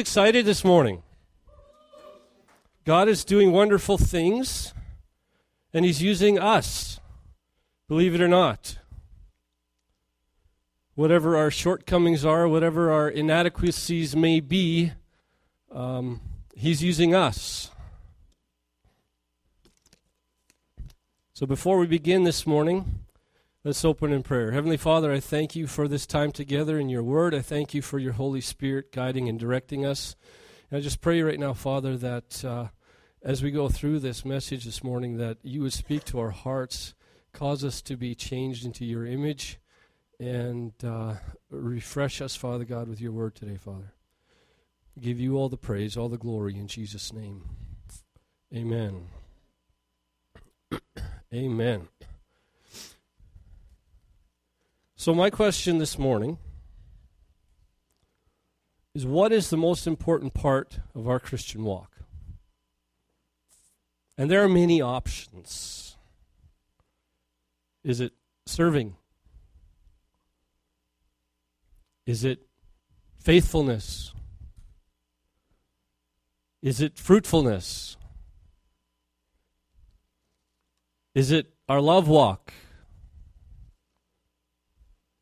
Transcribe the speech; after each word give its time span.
excited 0.00 0.46
this 0.46 0.64
morning. 0.64 1.02
God 2.86 3.08
is 3.08 3.26
doing 3.26 3.52
wonderful 3.52 3.98
things, 3.98 4.72
and 5.74 5.84
He's 5.84 6.00
using 6.00 6.38
us, 6.38 6.98
believe 7.88 8.14
it 8.14 8.22
or 8.22 8.28
not. 8.28 8.78
Whatever 10.94 11.36
our 11.36 11.50
shortcomings 11.50 12.24
are, 12.24 12.48
whatever 12.48 12.90
our 12.90 13.08
inadequacies 13.08 14.16
may 14.16 14.40
be, 14.40 14.92
um, 15.70 16.22
He's 16.56 16.82
using 16.82 17.14
us. 17.14 17.70
So 21.34 21.44
before 21.44 21.76
we 21.76 21.86
begin 21.86 22.24
this 22.24 22.46
morning, 22.46 23.01
let's 23.64 23.84
open 23.84 24.12
in 24.12 24.22
prayer. 24.22 24.50
Heavenly 24.50 24.76
Father, 24.76 25.12
I 25.12 25.20
thank 25.20 25.54
you 25.54 25.66
for 25.66 25.86
this 25.86 26.06
time 26.06 26.32
together 26.32 26.78
in 26.78 26.88
your 26.88 27.02
word. 27.02 27.34
I 27.34 27.40
thank 27.40 27.74
you 27.74 27.82
for 27.82 27.98
your 27.98 28.14
Holy 28.14 28.40
Spirit 28.40 28.92
guiding 28.92 29.28
and 29.28 29.38
directing 29.38 29.86
us. 29.86 30.16
And 30.70 30.78
I 30.78 30.80
just 30.80 31.00
pray 31.00 31.22
right 31.22 31.38
now, 31.38 31.52
Father, 31.52 31.96
that 31.96 32.44
uh, 32.44 32.68
as 33.22 33.42
we 33.42 33.50
go 33.50 33.68
through 33.68 34.00
this 34.00 34.24
message 34.24 34.64
this 34.64 34.82
morning, 34.82 35.16
that 35.18 35.38
you 35.42 35.62
would 35.62 35.72
speak 35.72 36.04
to 36.06 36.18
our 36.18 36.30
hearts, 36.30 36.94
cause 37.32 37.64
us 37.64 37.80
to 37.82 37.96
be 37.96 38.14
changed 38.14 38.64
into 38.64 38.84
your 38.84 39.06
image, 39.06 39.60
and 40.18 40.72
uh, 40.84 41.14
refresh 41.50 42.20
us, 42.20 42.34
Father 42.34 42.64
God, 42.64 42.88
with 42.88 43.00
your 43.00 43.12
word 43.12 43.34
today, 43.34 43.56
Father. 43.56 43.94
Give 45.00 45.20
you 45.20 45.36
all 45.36 45.48
the 45.48 45.56
praise, 45.56 45.96
all 45.96 46.08
the 46.08 46.18
glory 46.18 46.58
in 46.58 46.66
Jesus' 46.66 47.12
name. 47.12 47.44
Amen. 48.54 49.06
Amen. 51.34 51.88
So, 55.02 55.12
my 55.12 55.30
question 55.30 55.78
this 55.78 55.98
morning 55.98 56.38
is 58.94 59.04
what 59.04 59.32
is 59.32 59.50
the 59.50 59.56
most 59.56 59.84
important 59.84 60.32
part 60.32 60.78
of 60.94 61.08
our 61.08 61.18
Christian 61.18 61.64
walk? 61.64 61.90
And 64.16 64.30
there 64.30 64.44
are 64.44 64.48
many 64.48 64.80
options. 64.80 65.96
Is 67.82 67.98
it 67.98 68.12
serving? 68.46 68.94
Is 72.06 72.22
it 72.22 72.46
faithfulness? 73.18 74.14
Is 76.62 76.80
it 76.80 76.96
fruitfulness? 76.96 77.96
Is 81.12 81.32
it 81.32 81.52
our 81.68 81.80
love 81.80 82.06
walk? 82.06 82.52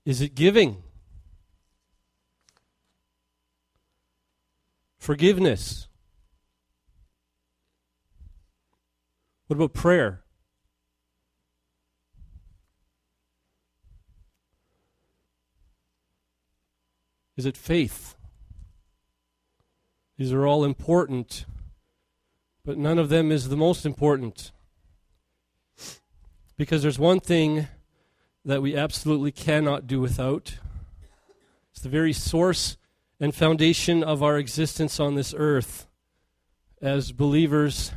Is 0.04 0.20
it 0.20 0.34
giving? 0.34 0.82
Forgiveness? 4.98 5.88
What 9.46 9.56
about 9.56 9.74
prayer? 9.74 10.22
Is 17.36 17.46
it 17.46 17.56
faith? 17.56 18.16
These 20.18 20.32
are 20.32 20.46
all 20.46 20.62
important, 20.62 21.46
but 22.64 22.76
none 22.76 22.98
of 22.98 23.08
them 23.08 23.32
is 23.32 23.48
the 23.48 23.56
most 23.56 23.86
important. 23.86 24.52
Because 26.58 26.82
there's 26.82 26.98
one 26.98 27.20
thing 27.20 27.66
that 28.44 28.62
we 28.62 28.76
absolutely 28.76 29.32
cannot 29.32 29.86
do 29.86 30.00
without. 30.00 30.58
It's 31.72 31.82
the 31.82 31.88
very 31.88 32.12
source 32.12 32.76
and 33.18 33.34
foundation 33.34 34.02
of 34.02 34.22
our 34.22 34.38
existence 34.38 34.98
on 34.98 35.14
this 35.14 35.34
earth 35.36 35.86
as 36.80 37.12
believers 37.12 37.92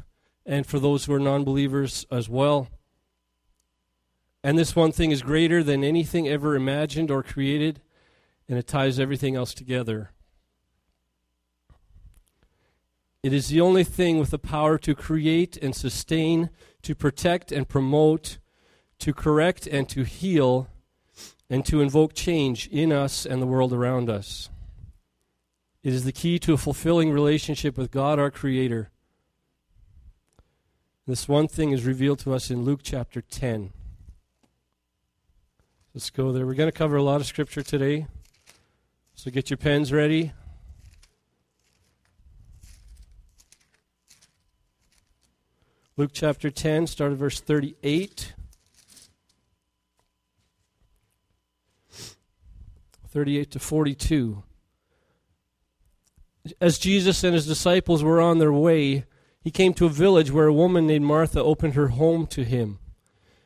and 0.45 0.65
for 0.65 0.79
those 0.79 1.05
who 1.05 1.13
are 1.13 1.19
non 1.19 1.43
believers 1.43 2.05
as 2.11 2.27
well. 2.27 2.67
And 4.43 4.59
this 4.59 4.75
one 4.75 4.91
thing 4.91 5.11
is 5.11 5.21
greater 5.21 5.63
than 5.63 5.83
anything 5.83 6.27
ever 6.27 6.55
imagined 6.55 7.09
or 7.09 7.23
created, 7.23 7.81
and 8.49 8.59
it 8.59 8.67
ties 8.67 8.99
everything 8.99 9.35
else 9.35 9.53
together. 9.53 10.11
It 13.23 13.31
is 13.31 13.47
the 13.47 13.61
only 13.61 13.85
thing 13.85 14.19
with 14.19 14.31
the 14.31 14.39
power 14.39 14.77
to 14.79 14.93
create 14.93 15.55
and 15.55 15.73
sustain, 15.73 16.49
to 16.81 16.93
protect 16.93 17.53
and 17.53 17.69
promote, 17.69 18.37
to 19.03 19.13
correct 19.13 19.67
and 19.67 19.89
to 19.89 20.03
heal, 20.03 20.69
and 21.49 21.65
to 21.65 21.81
invoke 21.81 22.13
change 22.13 22.67
in 22.67 22.93
us 22.93 23.25
and 23.25 23.41
the 23.41 23.45
world 23.45 23.73
around 23.73 24.09
us. 24.09 24.49
It 25.83 25.91
is 25.91 26.05
the 26.05 26.13
key 26.13 26.39
to 26.39 26.53
a 26.53 26.57
fulfilling 26.57 27.11
relationship 27.11 27.77
with 27.77 27.91
God, 27.91 28.17
our 28.17 28.31
Creator. 28.31 28.91
This 31.05 31.27
one 31.27 31.49
thing 31.49 31.71
is 31.71 31.83
revealed 31.83 32.19
to 32.19 32.33
us 32.33 32.49
in 32.49 32.63
Luke 32.63 32.79
chapter 32.81 33.19
10. 33.19 33.73
Let's 35.93 36.09
go 36.09 36.31
there. 36.31 36.45
We're 36.45 36.53
going 36.53 36.71
to 36.71 36.77
cover 36.77 36.95
a 36.95 37.03
lot 37.03 37.19
of 37.19 37.27
scripture 37.27 37.61
today. 37.61 38.07
So 39.15 39.29
get 39.29 39.49
your 39.49 39.57
pens 39.57 39.91
ready. 39.91 40.31
Luke 45.97 46.11
chapter 46.13 46.49
10, 46.49 46.87
start 46.87 47.11
at 47.11 47.17
verse 47.17 47.41
38. 47.41 48.33
38 53.13 53.51
to 53.51 53.59
42. 53.59 54.41
As 56.59 56.79
Jesus 56.79 57.23
and 57.23 57.35
his 57.35 57.45
disciples 57.45 58.03
were 58.03 58.19
on 58.19 58.39
their 58.39 58.51
way, 58.51 59.05
he 59.39 59.51
came 59.51 59.75
to 59.75 59.85
a 59.85 59.89
village 59.89 60.31
where 60.31 60.47
a 60.47 60.53
woman 60.53 60.87
named 60.87 61.05
Martha 61.05 61.39
opened 61.39 61.75
her 61.75 61.89
home 61.89 62.25
to 62.25 62.43
him. 62.43 62.79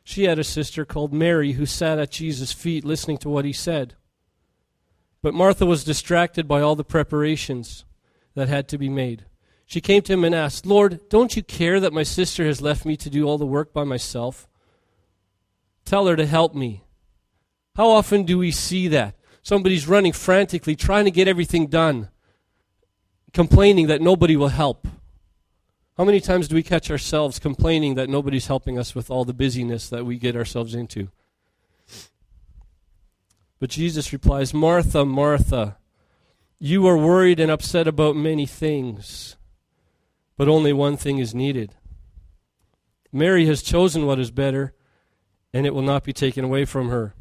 She 0.06 0.24
had 0.24 0.40
a 0.40 0.44
sister 0.46 0.86
called 0.86 1.12
Mary 1.12 1.52
who 1.52 1.66
sat 1.66 2.00
at 2.00 2.12
Jesus' 2.12 2.54
feet 2.54 2.86
listening 2.86 3.18
to 3.18 3.30
what 3.30 3.44
he 3.44 3.52
said. 3.52 3.96
But 5.22 5.34
Martha 5.34 5.66
was 5.66 5.84
distracted 5.84 6.48
by 6.48 6.62
all 6.62 6.78
the 6.78 6.86
preparations 6.86 7.84
that 8.36 8.48
had 8.48 8.70
to 8.70 8.78
be 8.78 8.88
made. 8.88 9.26
She 9.66 9.82
came 9.82 10.02
to 10.04 10.14
him 10.14 10.24
and 10.24 10.34
asked, 10.34 10.66
Lord, 10.66 11.10
don't 11.10 11.36
you 11.36 11.44
care 11.44 11.82
that 11.82 11.92
my 11.92 12.04
sister 12.04 12.46
has 12.46 12.62
left 12.62 12.86
me 12.86 12.96
to 12.96 13.10
do 13.10 13.26
all 13.26 13.38
the 13.38 13.46
work 13.46 13.74
by 13.74 13.84
myself? 13.84 14.48
Tell 15.84 16.08
her 16.08 16.16
to 16.16 16.26
help 16.26 16.56
me. 16.56 16.86
How 17.76 17.90
often 17.90 18.24
do 18.24 18.38
we 18.38 18.52
see 18.52 18.88
that? 18.88 19.17
Somebody's 19.48 19.88
running 19.88 20.12
frantically, 20.12 20.76
trying 20.76 21.06
to 21.06 21.10
get 21.10 21.30
everything 21.30 21.68
done, 21.68 22.10
complaining 23.32 23.88
that 23.88 24.02
nobody 24.02 24.36
will 24.36 24.50
help. 24.50 24.86
How 25.96 26.04
many 26.04 26.20
times 26.20 26.50
do 26.50 26.56
we 26.56 26.62
catch 26.62 26.92
ourselves 26.92 27.40
complaining 27.40 27.96
that 27.96 28.10
nobody's 28.10 28.48
helping 28.48 28.78
us 28.78 28.94
with 28.94 29.10
all 29.10 29.24
the 29.24 29.34
busyness 29.34 29.88
that 29.88 30.06
we 30.06 30.18
get 30.18 30.36
ourselves 30.36 30.76
into? 30.76 31.12
But 33.58 33.70
Jesus 33.70 34.12
replies, 34.12 34.54
Martha, 34.54 35.06
Martha, 35.06 35.78
you 36.60 36.86
are 36.86 36.98
worried 36.98 37.40
and 37.40 37.50
upset 37.50 37.88
about 37.88 38.18
many 38.18 38.46
things, 38.46 39.38
but 40.36 40.50
only 40.50 40.74
one 40.74 40.98
thing 40.98 41.20
is 41.20 41.34
needed. 41.34 41.74
Mary 43.14 43.46
has 43.46 43.62
chosen 43.64 44.06
what 44.06 44.20
is 44.20 44.30
better, 44.30 44.74
and 45.54 45.66
it 45.66 45.74
will 45.74 45.82
not 45.84 46.04
be 46.04 46.12
taken 46.12 46.44
away 46.44 46.66
from 46.66 46.90
her. 46.90 47.14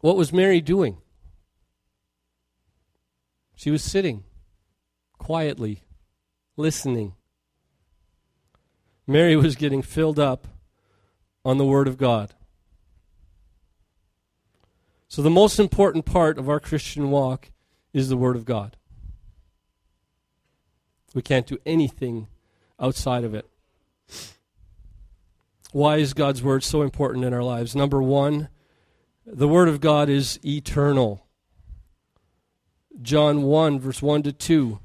What 0.00 0.16
was 0.16 0.32
Mary 0.32 0.60
doing? 0.60 0.98
She 3.56 3.70
was 3.70 3.82
sitting 3.82 4.24
quietly, 5.18 5.82
listening. 6.56 7.14
Mary 9.06 9.34
was 9.34 9.56
getting 9.56 9.82
filled 9.82 10.18
up 10.18 10.46
on 11.44 11.58
the 11.58 11.64
Word 11.64 11.88
of 11.88 11.98
God. 11.98 12.34
So, 15.08 15.22
the 15.22 15.30
most 15.30 15.58
important 15.58 16.04
part 16.04 16.38
of 16.38 16.48
our 16.48 16.60
Christian 16.60 17.10
walk 17.10 17.50
is 17.92 18.08
the 18.08 18.16
Word 18.16 18.36
of 18.36 18.44
God. 18.44 18.76
We 21.14 21.22
can't 21.22 21.46
do 21.46 21.58
anything 21.64 22.28
outside 22.78 23.24
of 23.24 23.34
it. 23.34 23.48
Why 25.72 25.96
is 25.96 26.14
God's 26.14 26.42
Word 26.42 26.62
so 26.62 26.82
important 26.82 27.24
in 27.24 27.34
our 27.34 27.42
lives? 27.42 27.74
Number 27.74 28.02
one, 28.02 28.48
the 29.32 29.48
Word 29.48 29.68
of 29.68 29.80
God 29.80 30.08
is 30.08 30.40
eternal. 30.44 31.26
John 33.00 33.42
1, 33.42 33.78
verse 33.78 34.00
1 34.00 34.22
to 34.24 34.32
2. 34.32 34.78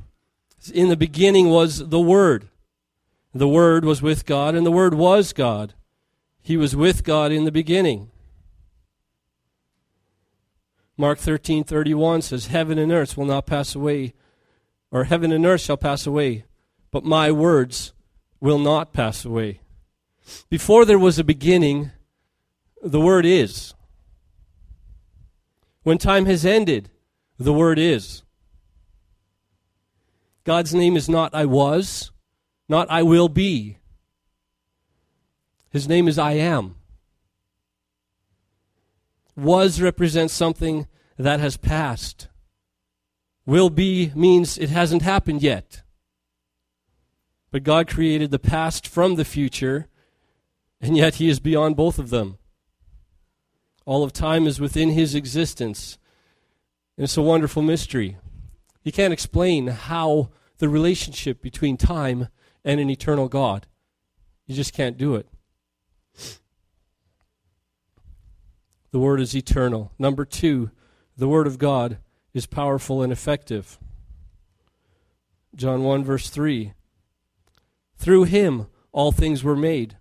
In 0.73 0.89
the 0.89 0.97
beginning 0.97 1.49
was 1.49 1.89
the 1.89 1.99
Word. 1.99 2.49
The 3.33 3.47
Word 3.47 3.85
was 3.85 4.01
with 4.01 4.25
God, 4.25 4.53
and 4.53 4.65
the 4.65 4.71
Word 4.71 4.93
was 4.93 5.33
God. 5.33 5.73
He 6.41 6.57
was 6.57 6.75
with 6.75 7.03
God 7.03 7.31
in 7.31 7.45
the 7.45 7.51
beginning. 7.51 8.11
Mark 10.97 11.17
13, 11.17 11.63
31 11.63 12.21
says, 12.21 12.47
Heaven 12.47 12.77
and 12.77 12.91
earth 12.91 13.17
will 13.17 13.25
not 13.25 13.45
pass 13.45 13.73
away, 13.73 14.13
or 14.91 15.05
heaven 15.05 15.31
and 15.31 15.45
earth 15.45 15.61
shall 15.61 15.77
pass 15.77 16.05
away, 16.05 16.45
but 16.91 17.03
my 17.05 17.31
words 17.31 17.93
will 18.39 18.59
not 18.59 18.93
pass 18.93 19.25
away. 19.25 19.61
Before 20.49 20.85
there 20.85 20.99
was 20.99 21.17
a 21.17 21.23
beginning, 21.23 21.91
the 22.81 22.99
Word 22.99 23.25
is. 23.25 23.73
When 25.83 25.97
time 25.97 26.25
has 26.25 26.45
ended, 26.45 26.89
the 27.37 27.53
Word 27.53 27.77
is. 27.77 28.23
God's 30.45 30.73
name 30.73 30.95
is 30.95 31.07
not 31.07 31.33
I 31.33 31.45
was, 31.45 32.11
not 32.67 32.89
I 32.89 33.03
will 33.03 33.29
be. 33.29 33.77
His 35.69 35.87
name 35.87 36.07
is 36.07 36.17
I 36.17 36.33
am. 36.33 36.75
Was 39.35 39.81
represents 39.81 40.33
something 40.33 40.87
that 41.17 41.39
has 41.39 41.57
passed. 41.57 42.27
Will 43.45 43.69
be 43.69 44.11
means 44.15 44.57
it 44.57 44.69
hasn't 44.69 45.01
happened 45.01 45.41
yet. 45.41 45.83
But 47.51 47.63
God 47.63 47.87
created 47.87 48.31
the 48.31 48.39
past 48.39 48.87
from 48.87 49.15
the 49.15 49.25
future, 49.25 49.87
and 50.79 50.95
yet 50.95 51.15
He 51.15 51.29
is 51.29 51.39
beyond 51.39 51.75
both 51.75 51.99
of 51.99 52.09
them. 52.09 52.37
All 53.85 54.03
of 54.03 54.13
time 54.13 54.47
is 54.47 54.59
within 54.59 54.89
His 54.89 55.15
existence. 55.15 55.97
And 56.97 57.03
it's 57.03 57.17
a 57.17 57.21
wonderful 57.21 57.61
mystery. 57.61 58.17
You 58.83 58.91
can't 58.91 59.13
explain 59.13 59.67
how 59.67 60.29
the 60.57 60.69
relationship 60.69 61.41
between 61.41 61.77
time 61.77 62.27
and 62.63 62.79
an 62.79 62.89
eternal 62.89 63.27
God. 63.27 63.67
You 64.45 64.55
just 64.55 64.73
can't 64.73 64.97
do 64.97 65.15
it. 65.15 65.27
The 68.91 68.99
Word 68.99 69.19
is 69.19 69.35
eternal. 69.35 69.91
Number 69.97 70.23
two, 70.23 70.69
the 71.17 71.27
Word 71.27 71.47
of 71.47 71.57
God 71.57 71.97
is 72.33 72.45
powerful 72.45 73.01
and 73.01 73.11
effective. 73.11 73.79
John 75.55 75.83
1, 75.83 76.03
verse 76.03 76.29
3. 76.29 76.73
Through 77.95 78.25
him 78.25 78.67
all 78.91 79.11
things 79.11 79.43
were 79.43 79.55
made. 79.55 79.97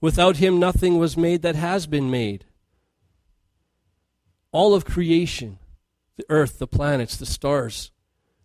Without 0.00 0.36
him 0.36 0.58
nothing 0.58 0.98
was 0.98 1.16
made 1.16 1.42
that 1.42 1.54
has 1.54 1.86
been 1.86 2.10
made. 2.10 2.44
All 4.52 4.74
of 4.74 4.84
creation, 4.84 5.58
the 6.16 6.24
earth, 6.28 6.58
the 6.58 6.66
planets, 6.66 7.16
the 7.16 7.26
stars, 7.26 7.90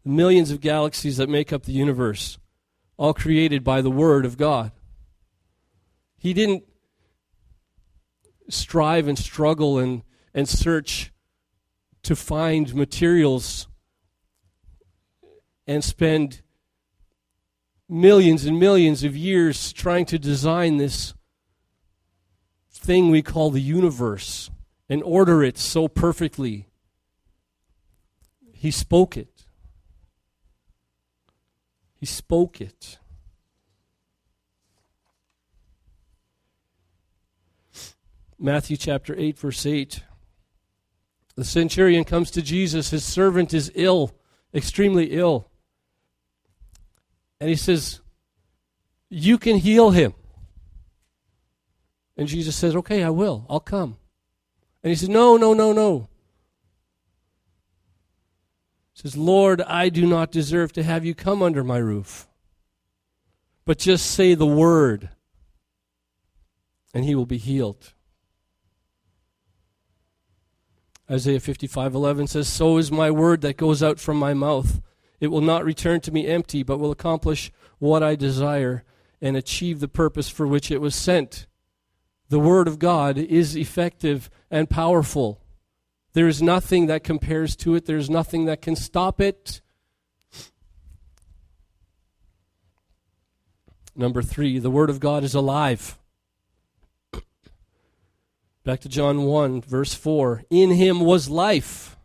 the 0.03 0.09
millions 0.09 0.51
of 0.51 0.61
galaxies 0.61 1.17
that 1.17 1.29
make 1.29 1.53
up 1.53 1.63
the 1.63 1.71
universe, 1.71 2.37
all 2.97 3.13
created 3.13 3.63
by 3.63 3.81
the 3.81 3.91
Word 3.91 4.25
of 4.25 4.37
God. 4.37 4.71
He 6.17 6.33
didn't 6.33 6.63
strive 8.49 9.07
and 9.07 9.17
struggle 9.17 9.77
and, 9.79 10.03
and 10.33 10.47
search 10.47 11.11
to 12.03 12.15
find 12.15 12.75
materials 12.75 13.67
and 15.65 15.83
spend 15.83 16.41
millions 17.87 18.45
and 18.45 18.59
millions 18.59 19.03
of 19.03 19.15
years 19.15 19.71
trying 19.71 20.05
to 20.05 20.19
design 20.19 20.77
this 20.77 21.13
thing 22.71 23.09
we 23.09 23.21
call 23.21 23.49
the 23.49 23.61
universe 23.61 24.49
and 24.89 25.01
order 25.03 25.43
it 25.43 25.57
so 25.57 25.87
perfectly. 25.87 26.67
He 28.53 28.71
spoke 28.71 29.17
it. 29.17 29.45
He 31.95 32.05
spoke 32.05 32.59
it. 32.61 32.99
Matthew 38.37 38.75
chapter 38.75 39.15
8, 39.17 39.39
verse 39.39 39.65
8. 39.65 40.03
The 41.35 41.45
centurion 41.45 42.03
comes 42.03 42.29
to 42.31 42.41
Jesus. 42.41 42.89
His 42.89 43.03
servant 43.03 43.53
is 43.53 43.71
ill, 43.73 44.11
extremely 44.53 45.11
ill. 45.11 45.49
And 47.39 47.49
he 47.49 47.55
says, 47.55 48.01
You 49.09 49.37
can 49.37 49.57
heal 49.57 49.91
him. 49.91 50.13
And 52.15 52.27
Jesus 52.27 52.55
says, 52.55 52.75
Okay, 52.75 53.03
I 53.03 53.09
will. 53.09 53.45
I'll 53.49 53.59
come. 53.59 53.97
And 54.83 54.89
he 54.89 54.95
says, 54.95 55.09
No, 55.09 55.37
no, 55.37 55.53
no, 55.53 55.71
no. 55.71 56.09
He 58.93 59.01
says, 59.01 59.17
Lord, 59.17 59.61
I 59.61 59.89
do 59.89 60.05
not 60.05 60.31
deserve 60.31 60.73
to 60.73 60.83
have 60.83 61.05
you 61.05 61.15
come 61.15 61.41
under 61.41 61.63
my 61.63 61.77
roof. 61.77 62.27
But 63.65 63.77
just 63.79 64.11
say 64.11 64.33
the 64.33 64.45
word, 64.45 65.09
and 66.93 67.05
he 67.05 67.15
will 67.15 67.25
be 67.25 67.37
healed. 67.37 67.93
Isaiah 71.09 71.39
55:11 71.39 72.27
says, 72.27 72.47
"So 72.47 72.77
is 72.77 72.91
my 72.91 73.09
word 73.09 73.41
that 73.41 73.57
goes 73.57 73.81
out 73.81 73.99
from 73.99 74.17
my 74.17 74.33
mouth. 74.33 74.81
It 75.19 75.27
will 75.27 75.41
not 75.41 75.63
return 75.63 76.01
to 76.01 76.11
me 76.11 76.27
empty, 76.27 76.63
but 76.63 76.77
will 76.77 76.91
accomplish 76.91 77.51
what 77.79 78.03
I 78.03 78.15
desire 78.15 78.83
and 79.21 79.37
achieve 79.37 79.79
the 79.79 79.87
purpose 79.87 80.27
for 80.29 80.45
which 80.45 80.71
it 80.71 80.81
was 80.81 80.95
sent." 80.95 81.47
The 82.29 82.39
word 82.39 82.67
of 82.67 82.79
God 82.79 83.17
is 83.17 83.55
effective 83.55 84.29
and 84.49 84.69
powerful. 84.69 85.41
There 86.13 86.27
is 86.27 86.41
nothing 86.41 86.87
that 86.87 87.03
compares 87.03 87.55
to 87.57 87.75
it. 87.75 87.85
There's 87.85 88.09
nothing 88.09 88.45
that 88.45 88.61
can 88.61 88.75
stop 88.75 89.19
it. 89.19 89.61
Number 93.95 94.21
3, 94.21 94.59
the 94.59 94.71
word 94.71 94.89
of 94.89 94.99
God 94.99 95.23
is 95.23 95.35
alive. 95.35 95.99
Back 98.63 98.79
to 98.81 98.89
John 98.89 99.23
1, 99.23 99.61
verse 99.61 99.93
4. 99.93 100.45
In 100.49 100.71
him 100.71 101.01
was 101.01 101.29
life, 101.29 101.97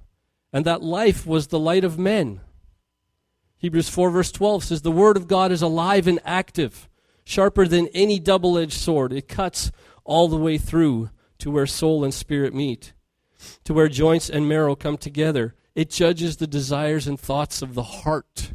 and 0.52 0.64
that 0.64 0.82
life 0.82 1.24
was 1.24 1.46
the 1.46 1.58
light 1.58 1.84
of 1.84 1.98
men. 1.98 2.40
Hebrews 3.58 3.88
4, 3.88 4.10
verse 4.10 4.32
12 4.32 4.64
says, 4.64 4.82
The 4.82 4.90
word 4.90 5.16
of 5.16 5.28
God 5.28 5.50
is 5.52 5.62
alive 5.62 6.06
and 6.06 6.20
active, 6.24 6.88
sharper 7.24 7.66
than 7.66 7.88
any 7.88 8.18
double 8.18 8.58
edged 8.58 8.78
sword. 8.78 9.12
It 9.12 9.28
cuts 9.28 9.70
all 10.08 10.26
the 10.26 10.36
way 10.36 10.58
through 10.58 11.10
to 11.38 11.50
where 11.50 11.66
soul 11.66 12.02
and 12.02 12.12
spirit 12.12 12.54
meet, 12.54 12.92
to 13.62 13.72
where 13.72 13.88
joints 13.88 14.28
and 14.28 14.48
marrow 14.48 14.74
come 14.74 14.96
together. 14.96 15.54
It 15.74 15.90
judges 15.90 16.38
the 16.38 16.46
desires 16.48 17.06
and 17.06 17.20
thoughts 17.20 17.62
of 17.62 17.74
the 17.74 17.82
heart. 17.82 18.54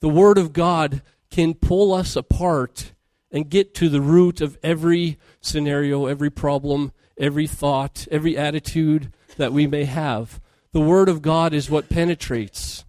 The 0.00 0.08
word 0.08 0.38
of 0.38 0.52
God 0.52 1.02
can 1.30 1.54
pull 1.54 1.92
us 1.92 2.14
apart 2.14 2.92
and 3.32 3.48
get 3.48 3.74
to 3.74 3.88
the 3.88 4.02
root 4.02 4.40
of 4.40 4.58
every 4.62 5.18
scenario, 5.40 6.06
every 6.06 6.30
problem, 6.30 6.92
every 7.16 7.46
thought, 7.46 8.06
every 8.10 8.36
attitude 8.36 9.12
that 9.38 9.52
we 9.52 9.66
may 9.66 9.84
have. 9.84 10.40
The 10.72 10.80
Word 10.80 11.08
of 11.08 11.22
God 11.22 11.52
is 11.52 11.70
what 11.70 11.88
penetrates. 11.88 12.84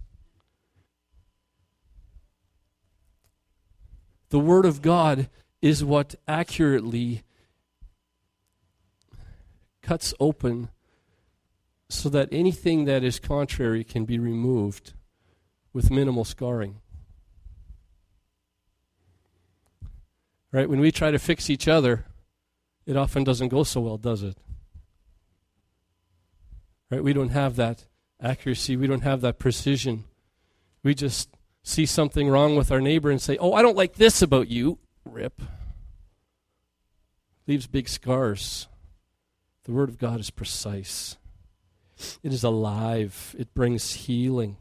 The 4.30 4.40
Word 4.40 4.66
of 4.66 4.82
God 4.82 5.30
is 5.62 5.84
what 5.84 6.16
accurately 6.28 7.24
cuts 9.94 10.12
open 10.20 10.70
so 11.88 12.10
that 12.10 12.28
anything 12.32 12.86
that 12.86 13.04
is 13.04 13.20
contrary 13.20 13.84
can 13.84 14.06
be 14.06 14.18
removed 14.18 14.94
with 15.72 15.92
minimal 15.92 16.26
scarring. 16.26 16.82
Right? 20.52 20.68
When 20.68 20.80
we 20.80 20.92
try 20.92 21.12
to 21.12 21.20
fix 21.20 21.48
each 21.48 21.68
other, 21.68 22.06
it 22.88 22.98
often 22.98 23.24
doesn't 23.24 23.50
go 23.50 23.64
so 23.64 23.82
well, 23.82 23.98
does 23.98 24.24
it? 24.24 24.36
Right? 26.90 27.04
We 27.04 27.14
don't 27.14 27.30
have 27.30 27.56
that 27.58 27.86
accuracy, 28.20 28.76
we 28.76 28.88
don't 28.88 29.04
have 29.04 29.22
that 29.22 29.38
precision. 29.38 30.06
We 30.82 30.96
just 30.96 31.30
see 31.62 31.86
something 31.86 32.30
wrong 32.30 32.56
with 32.56 32.72
our 32.72 32.82
neighbor 32.82 33.12
and 33.12 33.22
say, 33.22 33.38
"Oh, 33.38 33.54
I 33.54 33.62
don't 33.62 33.78
like 33.78 33.94
this 33.94 34.24
about 34.24 34.48
you." 34.48 34.80
Rip. 35.06 35.40
Leaves 37.46 37.68
big 37.68 37.88
scars. 37.88 38.68
The 39.66 39.72
word 39.72 39.90
of 39.90 39.98
God 39.98 40.20
is 40.20 40.30
precise. 40.30 41.18
It 42.22 42.34
is 42.34 42.44
alive. 42.44 43.36
It 43.38 43.54
brings 43.54 43.94
healing. 43.94 44.58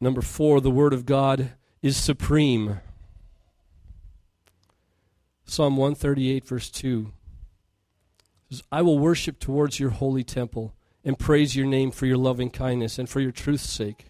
Number 0.00 0.20
4, 0.20 0.60
the 0.60 0.70
word 0.70 0.92
of 0.92 1.06
God 1.06 1.52
is 1.82 1.96
supreme. 1.96 2.80
Psalm 5.44 5.76
138, 5.76 6.44
verse 6.44 6.70
2 6.70 7.12
says, 8.50 8.62
I 8.70 8.82
will 8.82 8.98
worship 8.98 9.38
towards 9.38 9.80
your 9.80 9.90
holy 9.90 10.24
temple 10.24 10.74
and 11.04 11.18
praise 11.18 11.56
your 11.56 11.66
name 11.66 11.90
for 11.90 12.06
your 12.06 12.16
loving 12.16 12.50
kindness 12.50 12.98
and 12.98 13.08
for 13.08 13.20
your 13.20 13.32
truth's 13.32 13.68
sake. 13.68 14.06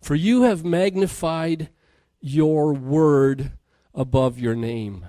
For 0.00 0.14
you 0.14 0.42
have 0.42 0.64
magnified 0.64 1.70
your 2.20 2.72
word 2.72 3.52
above 3.94 4.38
your 4.38 4.54
name. 4.54 5.06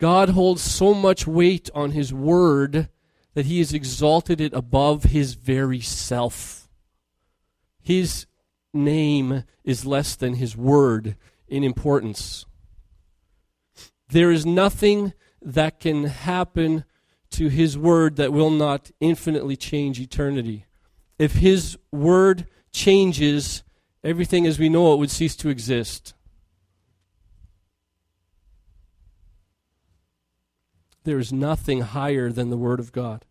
God 0.00 0.30
holds 0.30 0.62
so 0.62 0.94
much 0.94 1.26
weight 1.26 1.68
on 1.74 1.90
his 1.90 2.12
word 2.12 2.88
that 3.34 3.46
he 3.46 3.58
has 3.58 3.74
exalted 3.74 4.40
it 4.40 4.54
above 4.54 5.04
his 5.04 5.34
very 5.34 5.80
self. 5.80 6.68
His 7.82 8.26
name 8.72 9.44
is 9.62 9.84
less 9.84 10.16
than 10.16 10.34
his 10.34 10.56
word 10.56 11.16
in 11.48 11.62
importance. 11.62 12.46
There 14.08 14.30
is 14.30 14.46
nothing 14.46 15.12
that 15.42 15.80
can 15.80 16.04
happen 16.04 16.84
to 17.32 17.48
his 17.48 17.76
word 17.76 18.16
that 18.16 18.32
will 18.32 18.50
not 18.50 18.90
infinitely 19.00 19.56
change 19.56 20.00
eternity. 20.00 20.64
If 21.18 21.34
his 21.34 21.76
word 21.92 22.46
changes, 22.72 23.64
everything 24.02 24.46
as 24.46 24.58
we 24.58 24.70
know 24.70 24.94
it 24.94 24.98
would 24.98 25.10
cease 25.10 25.36
to 25.36 25.50
exist. 25.50 26.14
There 31.10 31.18
is 31.18 31.32
nothing 31.32 31.80
higher 31.80 32.30
than 32.30 32.50
the 32.50 32.56
word 32.56 32.78
of 32.78 32.92
God. 32.92 33.24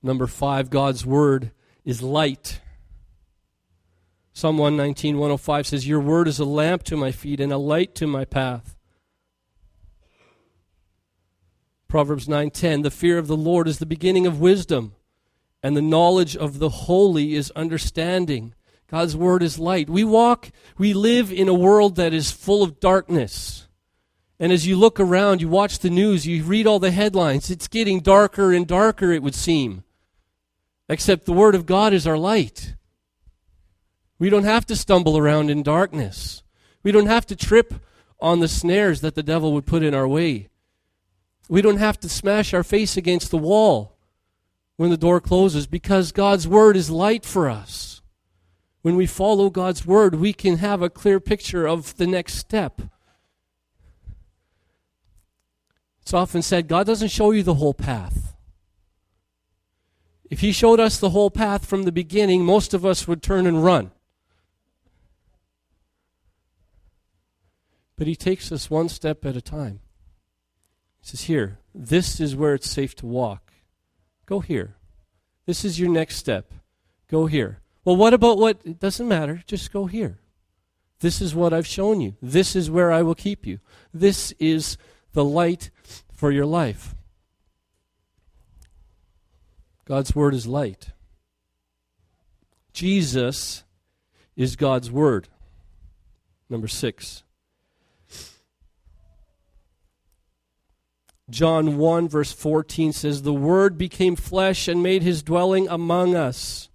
Number 0.00 0.28
five, 0.28 0.70
God's 0.70 1.04
word 1.04 1.50
is 1.84 2.00
light. 2.00 2.60
Psalm 4.32 4.58
119, 4.58 5.18
105 5.18 5.66
says, 5.66 5.88
Your 5.88 5.98
word 5.98 6.28
is 6.28 6.38
a 6.38 6.44
lamp 6.44 6.84
to 6.84 6.96
my 6.96 7.10
feet 7.10 7.40
and 7.40 7.52
a 7.52 7.58
light 7.58 7.96
to 7.96 8.06
my 8.06 8.24
path. 8.24 8.76
Proverbs 11.88 12.28
9:10 12.28 12.84
The 12.84 12.90
fear 12.92 13.18
of 13.18 13.26
the 13.26 13.36
Lord 13.36 13.66
is 13.66 13.80
the 13.80 13.84
beginning 13.84 14.28
of 14.28 14.38
wisdom 14.38 14.94
and 15.60 15.76
the 15.76 15.82
knowledge 15.82 16.36
of 16.36 16.60
the 16.60 16.68
holy 16.68 17.34
is 17.34 17.50
understanding. 17.56 18.54
God's 18.86 19.16
word 19.16 19.42
is 19.42 19.58
light. 19.58 19.90
We 19.90 20.04
walk, 20.04 20.52
we 20.78 20.94
live 20.94 21.32
in 21.32 21.48
a 21.48 21.52
world 21.52 21.96
that 21.96 22.14
is 22.14 22.30
full 22.30 22.62
of 22.62 22.78
darkness. 22.78 23.66
And 24.42 24.50
as 24.50 24.66
you 24.66 24.74
look 24.74 24.98
around, 24.98 25.40
you 25.40 25.48
watch 25.48 25.78
the 25.78 25.88
news, 25.88 26.26
you 26.26 26.42
read 26.42 26.66
all 26.66 26.80
the 26.80 26.90
headlines, 26.90 27.48
it's 27.48 27.68
getting 27.68 28.00
darker 28.00 28.52
and 28.52 28.66
darker 28.66 29.12
it 29.12 29.22
would 29.22 29.36
seem. 29.36 29.84
Except 30.88 31.26
the 31.26 31.32
word 31.32 31.54
of 31.54 31.64
God 31.64 31.92
is 31.92 32.08
our 32.08 32.18
light. 32.18 32.74
We 34.18 34.30
don't 34.30 34.42
have 34.42 34.66
to 34.66 34.74
stumble 34.74 35.16
around 35.16 35.48
in 35.48 35.62
darkness. 35.62 36.42
We 36.82 36.90
don't 36.90 37.06
have 37.06 37.24
to 37.26 37.36
trip 37.36 37.74
on 38.18 38.40
the 38.40 38.48
snares 38.48 39.00
that 39.00 39.14
the 39.14 39.22
devil 39.22 39.52
would 39.52 39.64
put 39.64 39.84
in 39.84 39.94
our 39.94 40.08
way. 40.08 40.48
We 41.48 41.62
don't 41.62 41.76
have 41.76 42.00
to 42.00 42.08
smash 42.08 42.52
our 42.52 42.64
face 42.64 42.96
against 42.96 43.30
the 43.30 43.38
wall 43.38 43.96
when 44.76 44.90
the 44.90 44.96
door 44.96 45.20
closes 45.20 45.68
because 45.68 46.10
God's 46.10 46.48
word 46.48 46.76
is 46.76 46.90
light 46.90 47.24
for 47.24 47.48
us. 47.48 48.02
When 48.80 48.96
we 48.96 49.06
follow 49.06 49.50
God's 49.50 49.86
word, 49.86 50.16
we 50.16 50.32
can 50.32 50.56
have 50.56 50.82
a 50.82 50.90
clear 50.90 51.20
picture 51.20 51.68
of 51.68 51.96
the 51.96 52.08
next 52.08 52.34
step. 52.34 52.82
It's 56.02 56.14
often 56.14 56.42
said 56.42 56.68
God 56.68 56.86
doesn't 56.86 57.08
show 57.08 57.30
you 57.30 57.42
the 57.42 57.54
whole 57.54 57.74
path. 57.74 58.34
If 60.30 60.40
He 60.40 60.52
showed 60.52 60.80
us 60.80 60.98
the 60.98 61.10
whole 61.10 61.30
path 61.30 61.64
from 61.64 61.84
the 61.84 61.92
beginning, 61.92 62.44
most 62.44 62.74
of 62.74 62.84
us 62.84 63.08
would 63.08 63.22
turn 63.22 63.46
and 63.46 63.64
run. 63.64 63.92
But 68.02 68.08
he 68.08 68.16
takes 68.16 68.50
us 68.50 68.68
one 68.68 68.88
step 68.88 69.24
at 69.24 69.36
a 69.36 69.40
time. 69.40 69.78
He 71.00 71.08
says, 71.08 71.20
Here, 71.22 71.60
this 71.72 72.18
is 72.18 72.34
where 72.34 72.52
it's 72.54 72.68
safe 72.68 72.96
to 72.96 73.06
walk. 73.06 73.52
Go 74.26 74.40
here. 74.40 74.74
This 75.46 75.64
is 75.64 75.78
your 75.78 75.88
next 75.88 76.16
step. 76.16 76.52
Go 77.08 77.26
here. 77.26 77.60
Well, 77.84 77.94
what 77.94 78.12
about 78.12 78.38
what? 78.38 78.58
It 78.64 78.80
doesn't 78.80 79.06
matter. 79.06 79.42
Just 79.46 79.72
go 79.72 79.86
here. 79.86 80.18
This 80.98 81.20
is 81.20 81.34
what 81.34 81.52
I've 81.52 81.66
shown 81.66 82.00
you. 82.00 82.16
This 82.20 82.56
is 82.56 82.68
where 82.68 82.90
I 82.90 83.02
will 83.02 83.14
keep 83.14 83.46
you. 83.46 83.60
This 83.94 84.32
is 84.40 84.76
the 85.12 85.24
light 85.24 85.70
for 86.22 86.30
your 86.30 86.46
life. 86.46 86.94
God's 89.86 90.14
Word 90.14 90.34
is 90.34 90.46
light. 90.46 90.90
Jesus 92.72 93.64
is 94.36 94.54
God's 94.54 94.88
Word. 94.88 95.26
Number 96.48 96.68
six. 96.68 97.24
John 101.28 101.76
1, 101.76 102.08
verse 102.08 102.30
14 102.30 102.92
says, 102.92 103.22
The 103.22 103.34
Word 103.34 103.76
became 103.76 104.14
flesh 104.14 104.68
and 104.68 104.80
made 104.80 105.02
his 105.02 105.24
dwelling 105.24 105.66
among 105.66 106.14
us. 106.14 106.70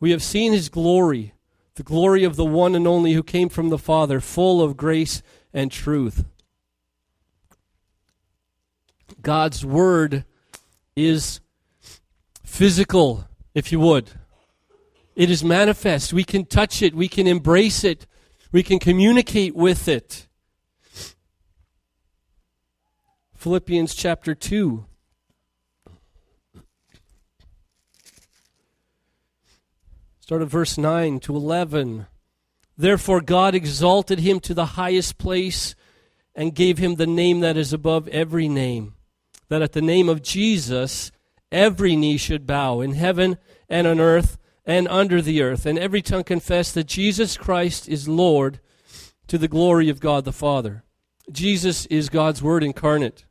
We 0.00 0.12
have 0.12 0.22
seen 0.22 0.54
his 0.54 0.70
glory, 0.70 1.34
the 1.74 1.82
glory 1.82 2.24
of 2.24 2.36
the 2.36 2.46
one 2.46 2.74
and 2.74 2.86
only 2.86 3.12
who 3.12 3.22
came 3.22 3.50
from 3.50 3.68
the 3.68 3.76
Father, 3.76 4.18
full 4.18 4.62
of 4.62 4.78
grace 4.78 5.22
and 5.52 5.70
truth. 5.70 6.24
God's 9.22 9.64
Word 9.64 10.24
is 10.96 11.40
physical, 12.44 13.28
if 13.54 13.72
you 13.72 13.80
would. 13.80 14.10
It 15.16 15.30
is 15.30 15.44
manifest. 15.44 16.12
We 16.12 16.24
can 16.24 16.44
touch 16.44 16.82
it, 16.82 16.94
we 16.94 17.08
can 17.08 17.26
embrace 17.26 17.84
it, 17.84 18.06
we 18.52 18.62
can 18.62 18.78
communicate 18.78 19.54
with 19.54 19.88
it. 19.88 20.26
Philippians 23.34 23.94
chapter 23.94 24.34
2. 24.34 24.84
Start 30.20 30.42
at 30.42 30.48
verse 30.48 30.78
9 30.78 31.18
to 31.20 31.34
11. 31.34 32.06
Therefore, 32.76 33.20
God 33.20 33.54
exalted 33.54 34.20
him 34.20 34.40
to 34.40 34.54
the 34.54 34.66
highest 34.66 35.18
place 35.18 35.74
and 36.34 36.54
gave 36.54 36.78
him 36.78 36.94
the 36.94 37.06
name 37.06 37.40
that 37.40 37.56
is 37.56 37.72
above 37.72 38.08
every 38.08 38.48
name, 38.48 38.94
that 39.50 39.60
at 39.60 39.72
the 39.72 39.82
name 39.82 40.08
of 40.08 40.22
Jesus 40.22 41.12
every 41.52 41.94
knee 41.94 42.16
should 42.16 42.46
bow 42.46 42.80
in 42.80 42.94
heaven 42.94 43.36
and 43.68 43.86
on 43.86 44.00
earth 44.00 44.38
and 44.64 44.88
under 44.88 45.20
the 45.20 45.42
earth, 45.42 45.66
and 45.66 45.78
every 45.78 46.00
tongue 46.00 46.24
confess 46.24 46.72
that 46.72 46.86
Jesus 46.86 47.36
Christ 47.36 47.88
is 47.88 48.08
Lord 48.08 48.60
to 49.26 49.36
the 49.36 49.48
glory 49.48 49.88
of 49.88 50.00
God 50.00 50.24
the 50.24 50.32
Father. 50.32 50.84
Jesus 51.30 51.86
is 51.86 52.08
God's 52.08 52.42
Word 52.42 52.64
incarnate 52.64 53.26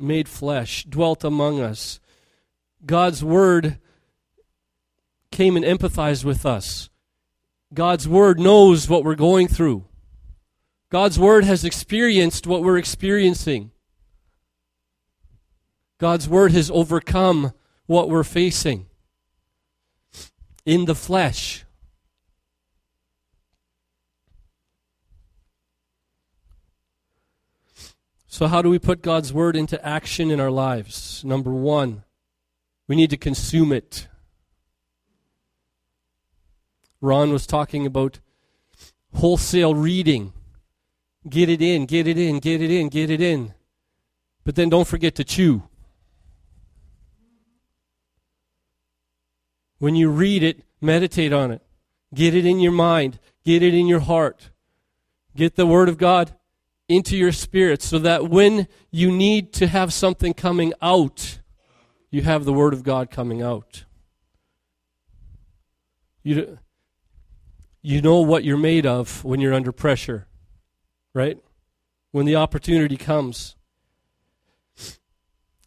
made 0.00 0.28
flesh, 0.28 0.84
dwelt 0.84 1.22
among 1.22 1.60
us. 1.60 2.00
God's 2.84 3.22
Word 3.22 3.78
came 5.30 5.56
and 5.56 5.64
empathized 5.64 6.24
with 6.24 6.46
us. 6.46 6.88
God's 7.72 8.08
Word 8.08 8.40
knows 8.40 8.88
what 8.88 9.04
we're 9.04 9.14
going 9.14 9.46
through. 9.46 9.84
God's 10.90 11.18
Word 11.18 11.44
has 11.44 11.64
experienced 11.64 12.46
what 12.46 12.62
we're 12.62 12.78
experiencing. 12.78 13.70
God's 16.00 16.26
Word 16.26 16.52
has 16.52 16.70
overcome 16.70 17.52
what 17.84 18.08
we're 18.08 18.24
facing 18.24 18.86
in 20.64 20.86
the 20.86 20.94
flesh. 20.94 21.66
So, 28.26 28.46
how 28.46 28.62
do 28.62 28.70
we 28.70 28.78
put 28.78 29.02
God's 29.02 29.34
word 29.34 29.54
into 29.56 29.84
action 29.86 30.30
in 30.30 30.40
our 30.40 30.50
lives? 30.50 31.22
Number 31.22 31.50
one, 31.50 32.04
we 32.88 32.96
need 32.96 33.10
to 33.10 33.18
consume 33.18 33.70
it. 33.70 34.08
Ron 37.02 37.30
was 37.30 37.46
talking 37.46 37.84
about 37.84 38.20
wholesale 39.16 39.74
reading. 39.74 40.32
Get 41.28 41.50
it 41.50 41.60
in, 41.60 41.84
get 41.84 42.06
it 42.06 42.16
in, 42.16 42.38
get 42.38 42.62
it 42.62 42.70
in, 42.70 42.88
get 42.88 43.10
it 43.10 43.20
in. 43.20 43.52
But 44.44 44.54
then 44.54 44.70
don't 44.70 44.88
forget 44.88 45.14
to 45.16 45.24
chew. 45.24 45.64
When 49.80 49.96
you 49.96 50.10
read 50.10 50.42
it, 50.42 50.62
meditate 50.80 51.32
on 51.32 51.50
it. 51.50 51.62
Get 52.14 52.34
it 52.34 52.46
in 52.46 52.60
your 52.60 52.70
mind, 52.70 53.18
get 53.44 53.62
it 53.62 53.74
in 53.74 53.86
your 53.86 54.00
heart. 54.00 54.50
Get 55.34 55.56
the 55.56 55.66
Word 55.66 55.88
of 55.88 55.96
God 55.96 56.34
into 56.86 57.16
your 57.16 57.32
spirit 57.32 57.82
so 57.82 57.98
that 58.00 58.28
when 58.28 58.68
you 58.90 59.10
need 59.10 59.52
to 59.54 59.66
have 59.66 59.92
something 59.92 60.34
coming 60.34 60.74
out, 60.82 61.38
you 62.10 62.22
have 62.22 62.44
the 62.44 62.52
Word 62.52 62.74
of 62.74 62.82
God 62.82 63.10
coming 63.10 63.40
out. 63.40 63.84
You, 66.22 66.58
you 67.80 68.02
know 68.02 68.20
what 68.20 68.44
you're 68.44 68.58
made 68.58 68.84
of 68.84 69.24
when 69.24 69.40
you're 69.40 69.54
under 69.54 69.72
pressure, 69.72 70.26
right? 71.14 71.38
When 72.10 72.26
the 72.26 72.36
opportunity 72.36 72.98
comes. 72.98 73.56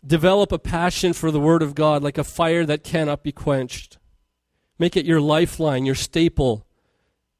Develop 0.05 0.51
a 0.51 0.59
passion 0.59 1.13
for 1.13 1.31
the 1.31 1.39
Word 1.39 1.63
of 1.63 1.73
God 1.73 2.03
like 2.03 2.19
a 2.19 2.23
fire 2.23 2.63
that 2.65 2.83
cannot 2.83 3.23
be 3.23 3.31
quenched. 3.31 3.97
Make 4.79 4.97
it 4.97 5.05
your 5.05 5.21
lifeline, 5.21 5.85
your 5.85 5.95
staple, 5.95 6.65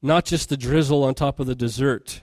not 0.00 0.24
just 0.24 0.48
the 0.48 0.56
drizzle 0.56 1.02
on 1.02 1.14
top 1.14 1.40
of 1.40 1.46
the 1.46 1.54
dessert 1.54 2.22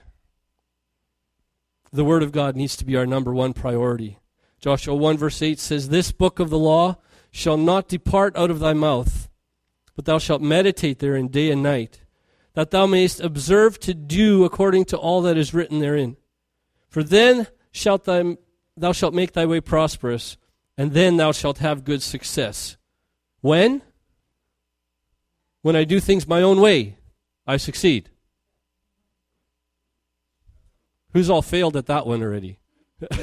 the 1.92 2.04
Word 2.04 2.22
of 2.22 2.32
God 2.32 2.56
needs 2.56 2.74
to 2.76 2.84
be 2.84 2.96
our 2.96 3.06
number 3.06 3.34
one 3.34 3.52
priority. 3.52 4.18
Joshua 4.58 4.94
1, 4.94 5.18
verse 5.18 5.42
8 5.42 5.58
says, 5.58 5.88
This 5.88 6.10
book 6.10 6.38
of 6.38 6.48
the 6.48 6.58
law 6.58 6.96
shall 7.30 7.56
not 7.56 7.88
depart 7.88 8.36
out 8.36 8.50
of 8.50 8.60
thy 8.60 8.72
mouth, 8.72 9.28
but 9.94 10.06
thou 10.06 10.18
shalt 10.18 10.40
meditate 10.40 11.00
therein 11.00 11.28
day 11.28 11.50
and 11.50 11.62
night, 11.62 12.00
that 12.54 12.70
thou 12.70 12.86
mayest 12.86 13.20
observe 13.20 13.78
to 13.80 13.92
do 13.92 14.44
according 14.44 14.86
to 14.86 14.96
all 14.96 15.20
that 15.22 15.36
is 15.36 15.52
written 15.52 15.80
therein. 15.80 16.16
For 16.88 17.02
then 17.02 17.48
shalt 17.70 18.04
thy, 18.04 18.36
thou 18.76 18.92
shalt 18.92 19.14
make 19.14 19.32
thy 19.32 19.44
way 19.44 19.60
prosperous, 19.60 20.38
and 20.78 20.92
then 20.92 21.18
thou 21.18 21.32
shalt 21.32 21.58
have 21.58 21.84
good 21.84 22.02
success. 22.02 22.78
When? 23.40 23.82
When 25.62 25.76
I 25.76 25.84
do 25.84 26.00
things 26.00 26.26
my 26.28 26.42
own 26.42 26.60
way, 26.60 26.98
I 27.46 27.56
succeed. 27.56 28.10
Who's 31.12 31.30
all 31.30 31.42
failed 31.42 31.76
at 31.76 31.86
that 31.86 32.06
one 32.06 32.22
already? 32.22 32.58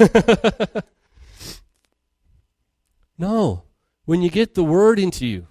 no. 3.18 3.64
When 4.06 4.22
you 4.22 4.30
get 4.30 4.56
the 4.56 4.64
word 4.64 5.00
into 5.00 5.26
you, 5.28 5.48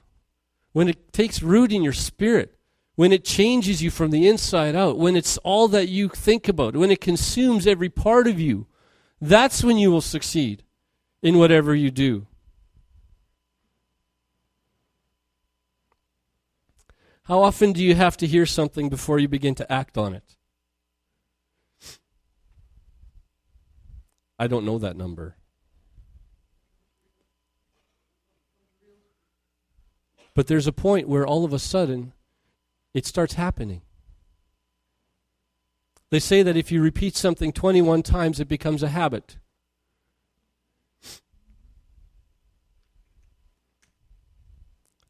when 0.73 0.89
it 0.89 1.13
takes 1.13 1.43
root 1.43 1.73
in 1.73 1.83
your 1.83 1.93
spirit, 1.93 2.59
when 2.97 3.13
it 3.13 3.25
changes 3.25 3.83
you 3.83 3.91
from 3.91 4.11
the 4.11 4.27
inside 4.27 4.75
out, 4.75 4.99
when 4.99 5.17
it's 5.17 5.39
all 5.39 5.69
that 5.69 5.89
you 5.89 6.09
think 6.09 6.49
about, 6.49 6.75
when 6.75 6.91
it 6.91 7.01
consumes 7.01 7.67
every 7.67 7.89
part 7.89 8.27
of 8.27 8.41
you, 8.41 8.67
that's 9.21 9.63
when 9.63 9.79
you 9.79 9.91
will 9.91 10.01
succeed 10.01 10.65
in 11.23 11.39
whatever 11.39 11.75
you 11.75 11.91
do. 11.91 12.27
How 17.29 17.43
often 17.43 17.75
do 17.75 17.85
you 17.85 17.95
have 17.95 18.17
to 18.17 18.27
hear 18.27 18.47
something 18.47 18.89
before 18.89 19.19
you 19.19 19.29
begin 19.29 19.55
to 19.57 19.71
act 19.71 19.99
on 19.99 20.15
it? 20.15 20.37
I 24.39 24.47
don't 24.47 24.65
know 24.65 24.79
that 24.79 24.97
number. 24.97 25.37
But 30.33 30.47
there's 30.47 30.67
a 30.67 30.73
point 30.73 31.07
where 31.07 31.27
all 31.27 31.45
of 31.45 31.53
a 31.53 31.59
sudden 31.59 32.15
it 32.95 33.05
starts 33.05 33.35
happening. 33.35 33.83
They 36.09 36.21
say 36.21 36.43
that 36.43 36.57
if 36.57 36.73
you 36.73 36.81
repeat 36.81 37.15
something 37.15 37.53
21 37.53 38.05
times, 38.05 38.41
it 38.41 38.49
becomes 38.49 38.83
a 38.83 38.89
habit. 38.89 39.37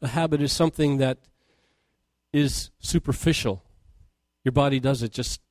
A 0.01 0.09
habit 0.09 0.41
is 0.41 0.51
something 0.51 0.97
that 0.97 1.19
is 2.31 2.71
superficial. 2.79 3.63
Your 4.43 4.51
body 4.51 4.79
does 4.79 5.03
it, 5.03 5.11
just 5.11 5.41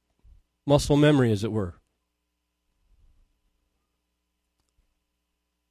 muscle 0.66 0.96
memory, 0.96 1.32
as 1.32 1.44
it 1.44 1.52
were. 1.52 1.74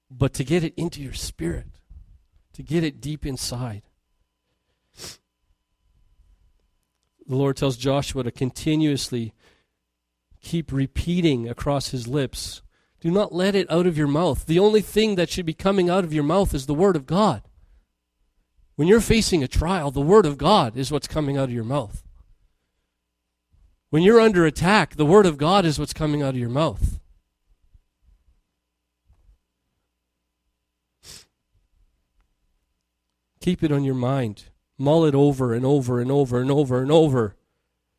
But 0.10 0.34
to 0.36 0.44
get 0.44 0.64
it 0.64 0.74
into 0.76 1.02
your 1.02 1.14
spirit, 1.14 1.80
to 2.54 2.64
get 2.64 2.84
it 2.84 3.02
deep 3.02 3.26
inside, 3.26 3.84
the 4.96 7.36
Lord 7.36 7.58
tells 7.58 7.78
Joshua 7.78 8.24
to 8.24 8.32
continuously 8.32 9.34
keep 10.42 10.72
repeating 10.72 11.50
across 11.50 11.90
his 11.90 12.08
lips. 12.08 12.62
Do 13.02 13.12
not 13.12 13.34
let 13.34 13.54
it 13.54 13.70
out 13.70 13.86
of 13.86 13.98
your 13.98 14.08
mouth. 14.08 14.46
The 14.46 14.60
only 14.60 14.82
thing 14.82 15.16
that 15.16 15.30
should 15.30 15.46
be 15.46 15.54
coming 15.54 15.90
out 15.90 16.04
of 16.04 16.14
your 16.14 16.24
mouth 16.24 16.54
is 16.54 16.66
the 16.66 16.74
Word 16.74 16.96
of 16.96 17.06
God. 17.06 17.47
When 18.78 18.88
you're 18.88 19.02
facing 19.02 19.44
a 19.44 19.48
trial, 19.48 19.92
the 19.92 20.00
Word 20.00 20.26
of 20.26 20.38
God 20.38 20.78
is 20.78 20.92
what's 20.92 21.08
coming 21.08 21.36
out 21.36 21.46
of 21.46 21.54
your 21.54 21.64
mouth. 21.64 22.04
When 23.90 24.04
you're 24.04 24.22
under 24.22 24.46
attack, 24.46 24.96
the 24.96 25.06
Word 25.06 25.26
of 25.26 25.38
God 25.38 25.66
is 25.66 25.80
what's 25.80 25.94
coming 25.94 26.22
out 26.22 26.36
of 26.36 26.40
your 26.40 26.48
mouth. 26.48 27.00
Keep 33.42 33.64
it 33.64 33.72
on 33.72 33.84
your 33.84 33.96
mind. 33.96 34.46
Mull 34.78 35.06
it 35.06 35.16
over 35.16 35.54
and 35.54 35.66
over 35.66 36.00
and 36.00 36.12
over 36.12 36.40
and 36.40 36.52
over 36.52 36.82
and 36.82 36.92
over 36.92 37.36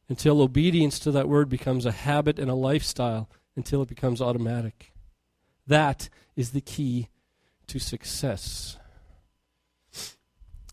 until 0.09 0.41
obedience 0.41 0.99
to 1.01 1.11
that 1.11 1.29
word 1.29 1.49
becomes 1.49 1.85
a 1.85 1.91
habit 1.93 2.39
and 2.39 2.51
a 2.51 2.55
lifestyle, 2.55 3.29
until 3.57 3.83
it 3.83 3.89
becomes 3.89 4.21
automatic. 4.21 4.93
That 5.67 6.09
is 6.37 6.51
the 6.51 6.61
key 6.61 7.09
to 7.67 7.79
success. 7.79 8.79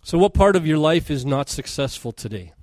So, 0.06 0.20
what 0.20 0.36
part 0.36 0.56
of 0.56 0.68
your 0.68 0.78
life 0.78 1.10
is 1.10 1.26
not 1.26 1.50
successful 1.50 2.12
today? 2.12 2.54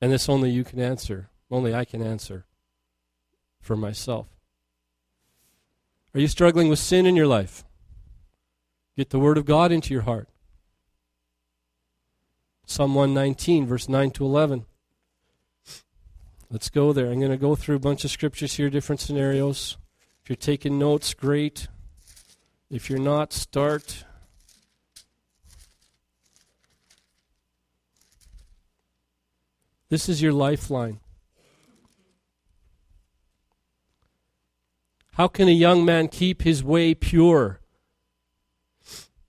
And 0.00 0.10
this 0.10 0.28
only 0.28 0.50
you 0.50 0.64
can 0.64 0.80
answer. 0.80 1.30
Only 1.52 1.72
I 1.72 1.84
can 1.84 2.02
answer 2.02 2.46
for 3.60 3.76
myself. 3.76 4.26
Are 6.14 6.20
you 6.20 6.26
struggling 6.26 6.68
with 6.68 6.80
sin 6.80 7.06
in 7.06 7.14
your 7.14 7.28
life? 7.28 7.62
Get 8.96 9.10
the 9.10 9.20
Word 9.20 9.38
of 9.38 9.44
God 9.44 9.70
into 9.70 9.94
your 9.94 10.02
heart. 10.02 10.28
Psalm 12.66 12.96
119, 12.96 13.68
verse 13.68 13.88
9 13.88 14.10
to 14.10 14.24
11. 14.24 14.66
Let's 16.50 16.70
go 16.70 16.92
there. 16.92 17.12
I'm 17.12 17.20
going 17.20 17.30
to 17.30 17.36
go 17.36 17.54
through 17.54 17.76
a 17.76 17.78
bunch 17.78 18.04
of 18.04 18.10
scriptures 18.10 18.56
here, 18.56 18.68
different 18.68 19.00
scenarios. 19.00 19.76
If 20.24 20.30
you're 20.30 20.34
taking 20.34 20.76
notes, 20.76 21.14
great. 21.14 21.68
If 22.68 22.90
you're 22.90 22.98
not, 22.98 23.32
start. 23.32 24.02
This 29.94 30.08
is 30.08 30.20
your 30.20 30.32
lifeline. 30.32 30.98
How 35.12 35.28
can 35.28 35.46
a 35.46 35.52
young 35.52 35.84
man 35.84 36.08
keep 36.08 36.42
his 36.42 36.64
way 36.64 36.94
pure? 36.94 37.60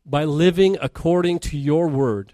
By 0.03 0.23
living 0.23 0.75
according 0.81 1.37
to 1.41 1.55
your 1.55 1.87
word. 1.87 2.33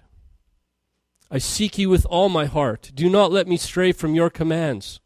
I 1.29 1.39
seek 1.39 1.77
you 1.77 1.89
with 1.89 2.05
all 2.05 2.29
my 2.29 2.45
heart. 2.45 2.93
Do 2.95 3.09
not 3.09 3.33
let 3.33 3.49
me 3.49 3.57
stray 3.57 3.91
from 3.91 4.15
your 4.15 4.29
commands. 4.29 5.01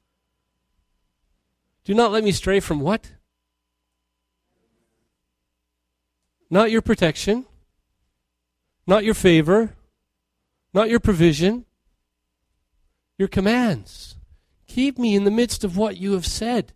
Do 1.84 1.96
not 1.96 2.12
let 2.12 2.24
me 2.24 2.32
stray 2.32 2.60
from 2.60 2.80
what? 2.80 3.14
Not 6.52 6.70
your 6.70 6.84
protection, 6.84 7.48
not 8.86 9.04
your 9.04 9.16
favor, 9.16 9.76
not 10.76 10.92
your 10.92 11.00
provision, 11.00 11.66
your 13.18 13.28
commands. 13.28 14.16
Keep 14.68 14.98
me 14.98 15.16
in 15.16 15.24
the 15.24 15.32
midst 15.32 15.64
of 15.64 15.78
what 15.78 15.98
you 15.98 16.14
have 16.14 16.26
said. 16.26 16.74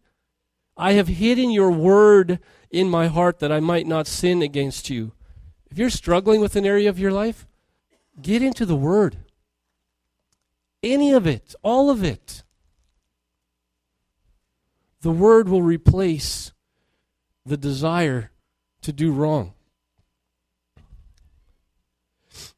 I 0.78 0.93
have 0.93 1.08
hidden 1.08 1.52
your 1.52 1.71
word 1.71 2.39
in 2.71 2.89
my 2.89 3.08
heart 3.08 3.39
that 3.39 3.52
I 3.52 3.60
might 3.60 3.86
not 3.86 4.08
sin 4.08 4.41
against 4.41 4.89
you. 4.89 5.12
If 5.69 5.78
you're 5.78 5.89
struggling 5.89 6.41
with 6.41 6.56
an 6.56 6.65
area 6.65 6.89
of 6.89 6.99
your 6.99 7.12
life, 7.12 7.45
get 8.21 8.41
into 8.41 8.65
the 8.65 8.75
word. 8.75 9.17
Any 10.82 11.12
of 11.12 11.28
it, 11.28 11.54
all 11.62 11.89
of 11.89 12.04
it. 12.04 12.43
The 15.02 15.12
word 15.12 15.49
will 15.49 15.62
replace 15.62 16.52
the 17.45 17.58
desire 17.58 18.32
to 18.82 18.93
do 18.93 19.12
wrong. 19.12 19.54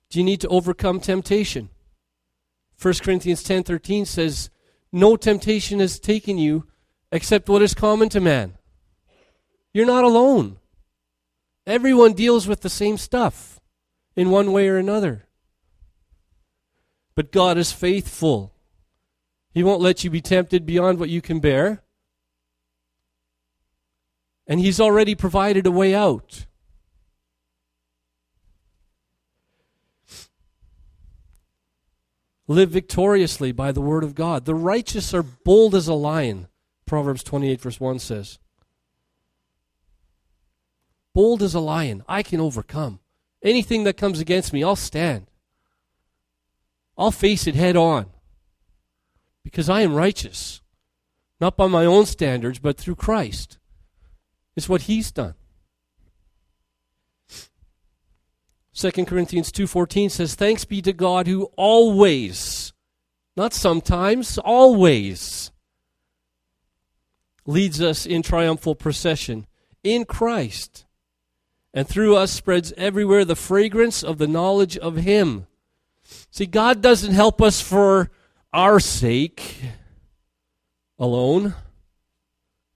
Do 0.10 0.20
you 0.20 0.26
need 0.26 0.42
to 0.42 0.48
overcome 0.50 1.00
temptation? 1.00 1.70
1 2.82 3.04
Corinthians 3.04 3.44
10:13 3.44 4.06
says, 4.06 4.50
"No 4.92 5.16
temptation 5.16 5.80
has 5.80 6.00
taken 6.00 6.40
you 6.40 6.68
except 7.12 7.48
what 7.48 7.62
is 7.62 7.76
common 7.76 8.10
to 8.10 8.20
man." 8.20 8.58
You're 9.72 9.86
not 9.86 10.04
alone. 10.04 10.58
Everyone 11.68 12.14
deals 12.14 12.48
with 12.48 12.62
the 12.62 12.70
same 12.70 12.98
stuff 12.98 13.62
in 14.16 14.32
one 14.32 14.52
way 14.52 14.68
or 14.68 14.78
another. 14.78 15.28
But 17.14 17.32
God 17.32 17.58
is 17.58 17.72
faithful. 17.72 18.54
He 19.54 19.64
won't 19.64 19.82
let 19.82 20.04
you 20.04 20.10
be 20.10 20.22
tempted 20.22 20.66
beyond 20.66 21.00
what 21.00 21.10
you 21.10 21.22
can 21.22 21.40
bear. 21.40 21.84
And 24.48 24.60
He's 24.60 24.82
already 24.82 25.14
provided 25.14 25.68
a 25.68 25.72
way 25.72 25.94
out. 25.94 26.48
Live 32.52 32.72
victoriously 32.72 33.54
by 33.54 33.72
the 33.72 33.80
word 33.80 34.04
of 34.04 34.14
God. 34.14 34.44
The 34.44 34.54
righteous 34.54 35.14
are 35.14 35.24
bold 35.24 35.74
as 35.74 35.88
a 35.88 35.94
lion, 35.94 36.50
Proverbs 36.86 37.24
28, 37.24 37.62
verse 37.62 37.80
1 37.80 38.00
says. 38.00 38.40
Bold 41.14 41.42
as 41.42 41.56
a 41.56 41.62
lion, 41.62 42.04
I 42.10 42.24
can 42.24 42.42
overcome. 42.42 43.00
Anything 43.42 43.86
that 43.86 43.96
comes 43.96 44.20
against 44.20 44.52
me, 44.52 44.66
I'll 44.66 44.76
stand. 44.76 45.28
I'll 46.98 47.12
face 47.12 47.48
it 47.48 47.56
head 47.56 47.78
on 47.78 48.08
because 49.46 49.70
I 49.70 49.80
am 49.80 49.96
righteous, 49.96 50.60
not 51.40 51.56
by 51.56 51.68
my 51.68 51.86
own 51.86 52.06
standards, 52.06 52.60
but 52.60 52.78
through 52.78 52.96
Christ. 52.96 53.60
It's 54.58 54.68
what 54.68 54.84
He's 54.84 55.10
done. 55.10 55.36
2 58.74 59.06
Corinthians 59.06 59.52
2:14 59.52 60.10
says 60.10 60.36
thanks 60.36 60.66
be 60.66 60.82
to 60.82 60.94
God 60.94 61.28
who 61.28 61.46
always 61.56 62.74
not 63.36 63.54
sometimes 63.54 64.38
always 64.38 65.52
leads 67.46 67.82
us 67.82 68.06
in 68.06 68.22
triumphal 68.22 68.76
procession 68.76 69.46
in 69.84 70.06
Christ 70.06 70.86
and 71.74 71.88
through 71.88 72.16
us 72.16 72.32
spreads 72.32 72.74
everywhere 72.78 73.26
the 73.26 73.36
fragrance 73.36 74.04
of 74.04 74.18
the 74.18 74.28
knowledge 74.28 74.78
of 74.78 74.98
him 74.98 75.48
See, 76.30 76.46
God 76.46 76.82
doesn't 76.82 77.14
help 77.14 77.42
us 77.42 77.62
for 77.62 78.10
our 78.54 78.80
sake 78.80 79.62
alone. 81.00 81.56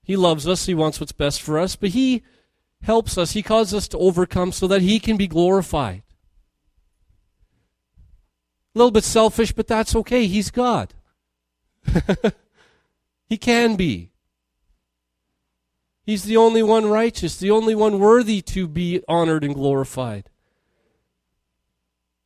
He 0.02 0.16
loves 0.16 0.46
us, 0.46 0.66
He 0.66 0.74
wants 0.74 1.00
what's 1.00 1.12
best 1.12 1.42
for 1.42 1.58
us, 1.58 1.76
but 1.76 1.90
He 1.90 2.22
helps 2.86 3.18
us, 3.18 3.32
He 3.32 3.42
causes 3.42 3.74
us 3.74 3.88
to 3.88 3.98
overcome 3.98 4.52
so 4.52 4.68
that 4.68 4.80
He 4.80 5.00
can 5.00 5.16
be 5.16 5.26
glorified. 5.26 6.02
A 8.74 8.78
little 8.78 8.92
bit 8.92 9.04
selfish, 9.04 9.52
but 9.52 9.66
that's 9.66 9.96
okay. 9.96 10.26
He's 10.26 10.50
God. 10.50 10.94
he 13.28 13.36
can 13.36 13.74
be. 13.74 14.12
He's 16.04 16.24
the 16.24 16.36
only 16.36 16.62
one 16.62 16.86
righteous, 16.86 17.36
the 17.36 17.50
only 17.50 17.74
one 17.74 17.98
worthy 17.98 18.40
to 18.42 18.68
be 18.68 19.02
honored 19.08 19.42
and 19.42 19.54
glorified. 19.54 20.30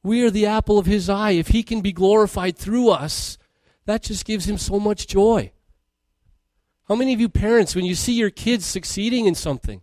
We 0.02 0.22
are 0.24 0.30
the 0.30 0.46
apple 0.46 0.78
of 0.78 0.86
his 0.86 1.08
eye. 1.08 1.32
If 1.32 1.48
he 1.48 1.62
can 1.62 1.80
be 1.80 1.92
glorified 1.92 2.58
through 2.58 2.90
us, 2.90 3.38
that 3.86 4.02
just 4.02 4.26
gives 4.26 4.46
him 4.46 4.58
so 4.58 4.78
much 4.78 5.06
joy. 5.06 5.52
How 6.88 6.96
many 6.96 7.14
of 7.14 7.20
you 7.20 7.28
parents, 7.28 7.74
when 7.74 7.84
you 7.86 7.94
see 7.94 8.14
your 8.14 8.30
kids 8.30 8.66
succeeding 8.66 9.26
in 9.26 9.34
something, 9.34 9.82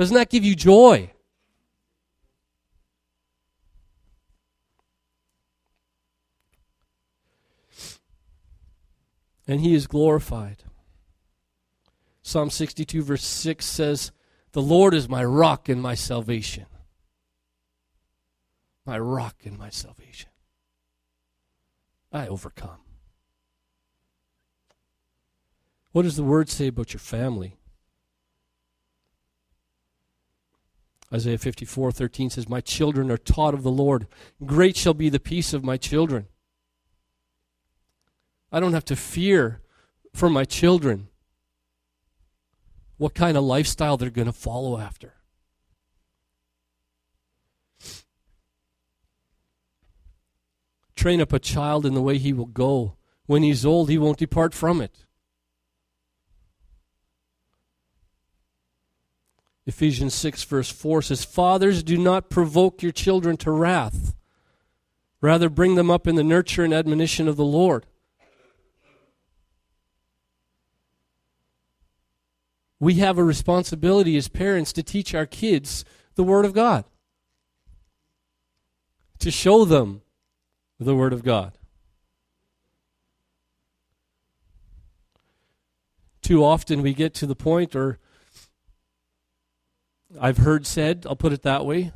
does 0.00 0.10
not 0.10 0.20
that 0.20 0.30
give 0.30 0.46
you 0.46 0.56
joy. 0.56 1.10
And 9.46 9.60
he 9.60 9.74
is 9.74 9.86
glorified. 9.86 10.64
Psalm 12.22 12.48
62, 12.48 13.02
verse 13.02 13.22
6 13.22 13.66
says, 13.66 14.10
The 14.52 14.62
Lord 14.62 14.94
is 14.94 15.06
my 15.06 15.22
rock 15.22 15.68
and 15.68 15.82
my 15.82 15.94
salvation. 15.94 16.64
My 18.86 18.98
rock 18.98 19.42
and 19.44 19.58
my 19.58 19.68
salvation. 19.68 20.30
I 22.10 22.26
overcome. 22.26 22.80
What 25.92 26.04
does 26.04 26.16
the 26.16 26.24
word 26.24 26.48
say 26.48 26.68
about 26.68 26.94
your 26.94 27.00
family? 27.00 27.59
Isaiah 31.12 31.38
54 31.38 31.90
13 31.92 32.30
says, 32.30 32.48
My 32.48 32.60
children 32.60 33.10
are 33.10 33.16
taught 33.16 33.54
of 33.54 33.62
the 33.62 33.70
Lord. 33.70 34.06
Great 34.44 34.76
shall 34.76 34.94
be 34.94 35.08
the 35.08 35.18
peace 35.18 35.52
of 35.52 35.64
my 35.64 35.76
children. 35.76 36.26
I 38.52 38.60
don't 38.60 38.72
have 38.72 38.84
to 38.86 38.96
fear 38.96 39.60
for 40.12 40.30
my 40.30 40.44
children 40.44 41.08
what 42.96 43.14
kind 43.14 43.36
of 43.36 43.44
lifestyle 43.44 43.96
they're 43.96 44.10
going 44.10 44.26
to 44.26 44.32
follow 44.32 44.78
after. 44.78 45.14
Train 50.94 51.20
up 51.20 51.32
a 51.32 51.38
child 51.38 51.86
in 51.86 51.94
the 51.94 52.02
way 52.02 52.18
he 52.18 52.32
will 52.32 52.44
go. 52.44 52.96
When 53.24 53.42
he's 53.42 53.64
old, 53.64 53.88
he 53.88 53.96
won't 53.96 54.18
depart 54.18 54.52
from 54.52 54.82
it. 54.82 55.06
Ephesians 59.66 60.14
6, 60.14 60.42
verse 60.44 60.70
4 60.70 61.02
says, 61.02 61.24
Fathers, 61.24 61.82
do 61.82 61.96
not 61.96 62.30
provoke 62.30 62.82
your 62.82 62.92
children 62.92 63.36
to 63.38 63.50
wrath. 63.50 64.14
Rather, 65.20 65.48
bring 65.48 65.74
them 65.74 65.90
up 65.90 66.06
in 66.06 66.14
the 66.14 66.24
nurture 66.24 66.64
and 66.64 66.72
admonition 66.72 67.28
of 67.28 67.36
the 67.36 67.44
Lord. 67.44 67.86
We 72.78 72.94
have 72.94 73.18
a 73.18 73.24
responsibility 73.24 74.16
as 74.16 74.28
parents 74.28 74.72
to 74.72 74.82
teach 74.82 75.14
our 75.14 75.26
kids 75.26 75.84
the 76.14 76.24
Word 76.24 76.46
of 76.46 76.54
God, 76.54 76.84
to 79.18 79.30
show 79.30 79.66
them 79.66 80.00
the 80.78 80.96
Word 80.96 81.12
of 81.12 81.22
God. 81.22 81.58
Too 86.22 86.42
often 86.42 86.80
we 86.80 86.94
get 86.94 87.12
to 87.14 87.26
the 87.26 87.36
point, 87.36 87.76
or 87.76 87.98
I've 90.18 90.38
heard 90.38 90.66
said, 90.66 91.06
I'll 91.08 91.16
put 91.16 91.32
it 91.32 91.42
that 91.42 91.64
way, 91.64 91.92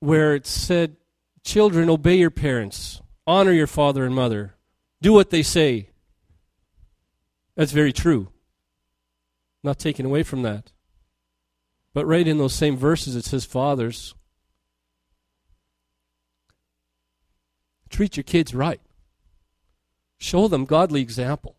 where 0.00 0.34
it's 0.34 0.50
said, 0.50 0.96
Children, 1.44 1.88
obey 1.88 2.16
your 2.16 2.30
parents, 2.30 3.00
honor 3.26 3.52
your 3.52 3.66
father 3.66 4.04
and 4.04 4.14
mother, 4.14 4.54
do 5.00 5.12
what 5.12 5.30
they 5.30 5.42
say. 5.42 5.88
That's 7.56 7.72
very 7.72 7.92
true. 7.92 8.28
Not 9.64 9.78
taken 9.78 10.06
away 10.06 10.22
from 10.22 10.42
that. 10.42 10.72
But 11.94 12.06
right 12.06 12.26
in 12.26 12.38
those 12.38 12.54
same 12.54 12.76
verses, 12.76 13.16
it 13.16 13.24
says, 13.24 13.44
Fathers, 13.44 14.14
treat 17.88 18.16
your 18.16 18.24
kids 18.24 18.54
right, 18.54 18.80
show 20.18 20.46
them 20.46 20.64
godly 20.64 21.00
example. 21.00 21.57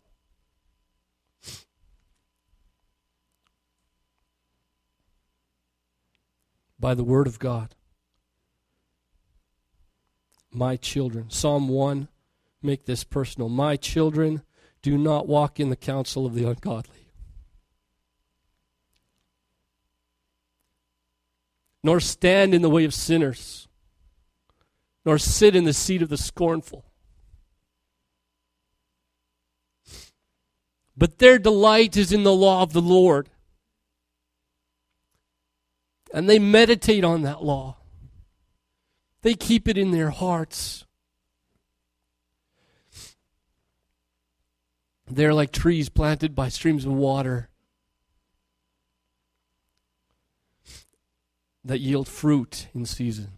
By 6.80 6.94
the 6.94 7.04
word 7.04 7.26
of 7.26 7.38
God. 7.38 7.74
My 10.50 10.74
children. 10.76 11.26
Psalm 11.28 11.68
1, 11.68 12.08
make 12.62 12.86
this 12.86 13.04
personal. 13.04 13.48
My 13.48 13.76
children, 13.76 14.42
do 14.82 14.96
not 14.98 15.28
walk 15.28 15.60
in 15.60 15.68
the 15.68 15.76
counsel 15.76 16.24
of 16.26 16.34
the 16.34 16.48
ungodly 16.48 17.00
nor 21.82 22.00
stand 22.00 22.54
in 22.54 22.62
the 22.62 22.70
way 22.70 22.84
of 22.84 22.94
sinners, 22.94 23.68
nor 25.04 25.18
sit 25.18 25.56
in 25.56 25.64
the 25.64 25.72
seat 25.72 26.02
of 26.02 26.08
the 26.08 26.16
scornful. 26.16 26.84
But 30.96 31.18
their 31.18 31.38
delight 31.38 31.96
is 31.96 32.12
in 32.12 32.24
the 32.24 32.34
law 32.34 32.62
of 32.62 32.74
the 32.74 32.82
Lord. 32.82 33.29
And 36.12 36.28
they 36.28 36.38
meditate 36.38 37.04
on 37.04 37.22
that 37.22 37.42
law. 37.42 37.76
They 39.22 39.34
keep 39.34 39.68
it 39.68 39.78
in 39.78 39.90
their 39.90 40.10
hearts. 40.10 40.86
They're 45.08 45.34
like 45.34 45.52
trees 45.52 45.88
planted 45.88 46.34
by 46.34 46.48
streams 46.48 46.84
of 46.84 46.92
water 46.92 47.48
that 51.64 51.80
yield 51.80 52.08
fruit 52.08 52.68
in 52.74 52.86
season. 52.86 53.32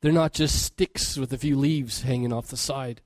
They're 0.00 0.12
not 0.12 0.32
just 0.32 0.62
sticks 0.62 1.16
with 1.16 1.32
a 1.32 1.38
few 1.38 1.56
leaves 1.56 2.02
hanging 2.02 2.32
off 2.32 2.48
the 2.48 2.56
side. 2.56 3.00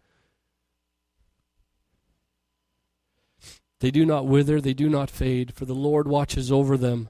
They 3.83 3.91
do 3.91 4.07
not 4.07 4.29
wither, 4.29 4.61
they 4.61 4.75
do 4.75 4.89
not 4.89 5.11
fade, 5.11 5.55
for 5.55 5.65
the 5.65 5.75
Lord 5.75 6.07
watches 6.07 6.53
over 6.53 6.77
them, 6.77 7.09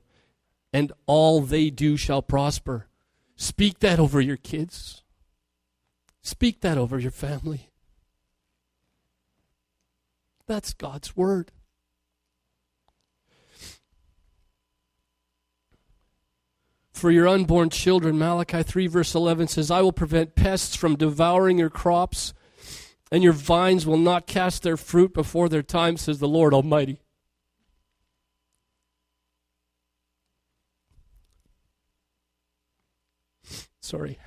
and 0.73 0.91
all 1.05 1.43
they 1.43 1.69
do 1.69 1.99
shall 1.99 2.23
prosper. 2.23 2.87
Speak 3.37 3.81
that 3.81 4.01
over 4.01 4.23
your 4.23 4.39
kids. 4.39 5.03
Speak 6.23 6.63
that 6.63 6.79
over 6.79 6.99
your 6.99 7.11
family. 7.11 7.69
That's 10.47 10.73
God's 10.73 11.15
word. 11.15 11.53
for 16.95 17.11
your 17.11 17.29
unborn 17.29 17.69
children. 17.69 18.17
Malachi 18.17 18.63
3, 18.63 18.87
verse 18.87 19.15
11 19.15 19.49
says, 19.49 19.71
I 19.71 19.83
will 19.83 19.93
prevent 19.93 20.37
pests 20.37 20.77
from 20.77 20.97
devouring 20.97 21.59
your 21.59 21.69
crops, 21.69 22.33
and 23.13 23.23
your 23.23 23.35
vines 23.35 23.87
will 23.87 23.99
not 23.99 24.27
cast 24.27 24.63
their 24.63 24.79
fruit 24.79 25.13
before 25.13 25.51
their 25.51 25.63
time, 25.63 25.99
says 25.99 26.19
the 26.19 26.27
Lord 26.27 26.55
Almighty. 26.55 26.99
Sorry. 33.81 34.19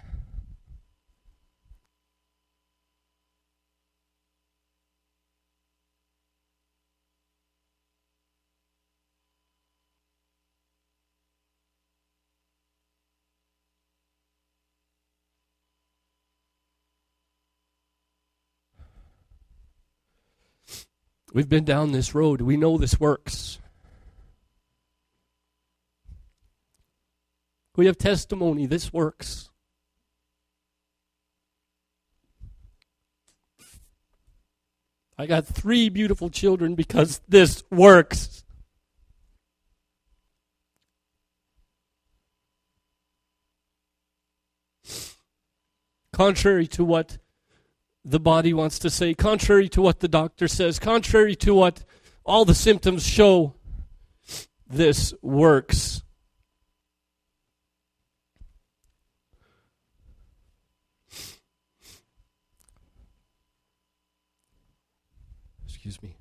We've 21.35 21.49
been 21.49 21.65
down 21.65 21.91
this 21.91 22.15
road. 22.15 22.39
We 22.39 22.55
know 22.55 22.77
this 22.77 22.97
works. 22.97 23.59
We 27.75 27.87
have 27.87 27.97
testimony. 27.97 28.67
This 28.67 28.93
works. 28.93 29.49
I 35.17 35.25
got 35.25 35.45
three 35.45 35.89
beautiful 35.89 36.29
children 36.29 36.73
because 36.73 37.19
this 37.27 37.65
works. 37.69 38.45
Contrary 46.13 46.65
to 46.67 46.85
what 46.85 47.17
the 48.05 48.19
body 48.19 48.53
wants 48.53 48.77
to 48.79 48.89
say, 48.89 49.15
contrary 49.15 49.67
to 49.69 49.81
what 49.81 49.99
the 49.99 50.07
doctor 50.07 50.47
says, 50.47 50.77
contrary 50.77 51.35
to 51.37 51.55
what 51.55 51.83
all 52.23 52.45
the 52.45 52.53
symptoms 52.53 53.05
show, 53.05 53.55
this 54.67 55.13
works. 55.23 56.03
Excuse 65.67 66.01
me. 66.01 66.14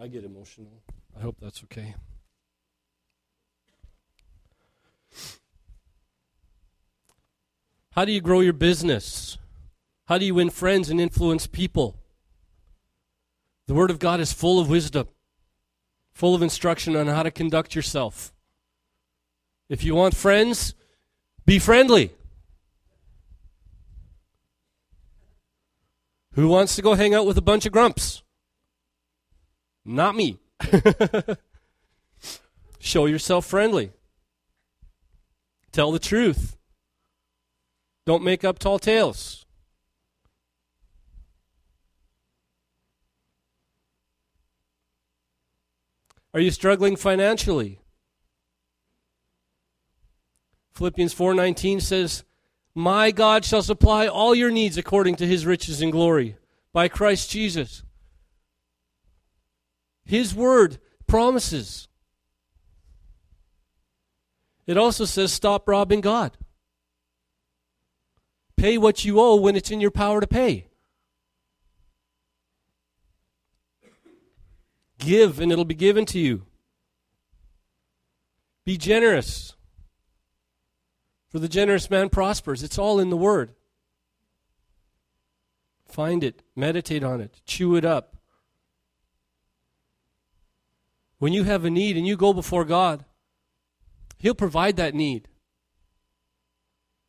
I 0.00 0.06
get 0.06 0.24
emotional. 0.24 0.82
I 1.16 1.20
hope 1.20 1.36
that's 1.40 1.64
okay. 1.64 1.94
How 7.90 8.04
do 8.04 8.12
you 8.12 8.20
grow 8.20 8.38
your 8.40 8.52
business? 8.52 9.38
How 10.06 10.18
do 10.18 10.24
you 10.24 10.34
win 10.34 10.50
friends 10.50 10.88
and 10.88 11.00
influence 11.00 11.48
people? 11.48 11.96
The 13.66 13.74
Word 13.74 13.90
of 13.90 13.98
God 13.98 14.20
is 14.20 14.32
full 14.32 14.60
of 14.60 14.70
wisdom, 14.70 15.08
full 16.12 16.34
of 16.34 16.42
instruction 16.42 16.94
on 16.94 17.08
how 17.08 17.24
to 17.24 17.32
conduct 17.32 17.74
yourself. 17.74 18.32
If 19.68 19.82
you 19.82 19.96
want 19.96 20.14
friends, 20.14 20.74
be 21.44 21.58
friendly. 21.58 22.12
Who 26.34 26.46
wants 26.46 26.76
to 26.76 26.82
go 26.82 26.94
hang 26.94 27.14
out 27.14 27.26
with 27.26 27.36
a 27.36 27.42
bunch 27.42 27.66
of 27.66 27.72
grumps? 27.72 28.22
Not 29.90 30.14
me. 30.14 30.38
Show 32.78 33.06
yourself 33.06 33.46
friendly. 33.46 33.90
Tell 35.72 35.92
the 35.92 35.98
truth. 35.98 36.58
Don't 38.04 38.22
make 38.22 38.44
up 38.44 38.58
tall 38.58 38.78
tales. 38.78 39.46
Are 46.34 46.40
you 46.40 46.50
struggling 46.50 46.94
financially? 46.94 47.80
Philippians 50.74 51.14
4:19 51.14 51.80
says, 51.80 52.24
"My 52.74 53.10
God 53.10 53.42
shall 53.46 53.62
supply 53.62 54.06
all 54.06 54.34
your 54.34 54.50
needs 54.50 54.76
according 54.76 55.16
to 55.16 55.26
his 55.26 55.46
riches 55.46 55.80
and 55.80 55.90
glory 55.90 56.36
by 56.74 56.88
Christ 56.88 57.30
Jesus." 57.30 57.84
His 60.08 60.34
word 60.34 60.78
promises. 61.06 61.86
It 64.66 64.78
also 64.78 65.04
says 65.04 65.34
stop 65.34 65.68
robbing 65.68 66.00
God. 66.00 66.38
Pay 68.56 68.78
what 68.78 69.04
you 69.04 69.20
owe 69.20 69.36
when 69.36 69.54
it's 69.54 69.70
in 69.70 69.82
your 69.82 69.90
power 69.90 70.22
to 70.22 70.26
pay. 70.26 70.66
Give, 74.98 75.38
and 75.40 75.52
it'll 75.52 75.66
be 75.66 75.74
given 75.74 76.06
to 76.06 76.18
you. 76.18 76.46
Be 78.64 78.78
generous. 78.78 79.56
For 81.28 81.38
the 81.38 81.48
generous 81.48 81.90
man 81.90 82.08
prospers. 82.08 82.62
It's 82.62 82.78
all 82.78 82.98
in 82.98 83.10
the 83.10 83.16
Word. 83.16 83.52
Find 85.86 86.24
it, 86.24 86.42
meditate 86.56 87.04
on 87.04 87.20
it, 87.20 87.42
chew 87.44 87.76
it 87.76 87.84
up. 87.84 88.17
When 91.18 91.32
you 91.32 91.44
have 91.44 91.64
a 91.64 91.70
need 91.70 91.96
and 91.96 92.06
you 92.06 92.16
go 92.16 92.32
before 92.32 92.64
God, 92.64 93.04
He'll 94.18 94.34
provide 94.34 94.76
that 94.76 94.94
need. 94.94 95.28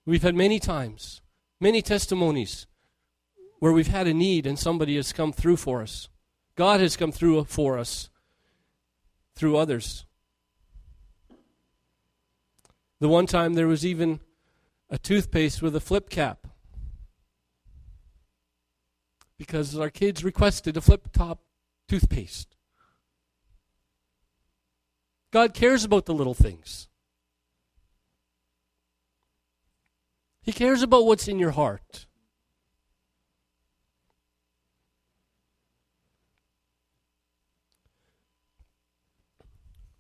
We've 0.06 0.24
had 0.24 0.36
many 0.36 0.60
times, 0.60 1.22
many 1.60 1.82
testimonies 1.82 2.68
where 3.60 3.72
we've 3.72 3.88
had 3.88 4.08
a 4.08 4.14
need 4.14 4.48
and 4.48 4.58
somebody 4.58 4.96
has 4.96 5.14
come 5.14 5.32
through 5.32 5.58
for 5.58 5.82
us. 5.82 6.10
God 6.56 6.80
has 6.80 6.96
come 6.98 7.12
through 7.12 7.44
for 7.46 7.78
us 7.78 8.10
through 9.36 9.58
others. 9.58 10.06
The 13.00 13.10
one 13.10 13.28
time 13.28 13.54
there 13.54 13.68
was 13.68 13.86
even 13.86 14.20
a 14.90 14.98
toothpaste 14.98 15.62
with 15.62 15.76
a 15.76 15.80
flip 15.80 16.10
cap 16.10 16.48
because 19.38 19.78
our 19.78 19.90
kids 19.90 20.24
requested 20.24 20.76
a 20.76 20.82
flip 20.82 21.12
top 21.14 21.42
toothpaste. 21.88 22.56
God 25.32 25.54
cares 25.54 25.84
about 25.84 26.06
the 26.06 26.14
little 26.14 26.34
things. 26.34 26.88
He 30.42 30.52
cares 30.52 30.82
about 30.82 31.06
what's 31.06 31.28
in 31.28 31.38
your 31.38 31.52
heart. 31.52 32.08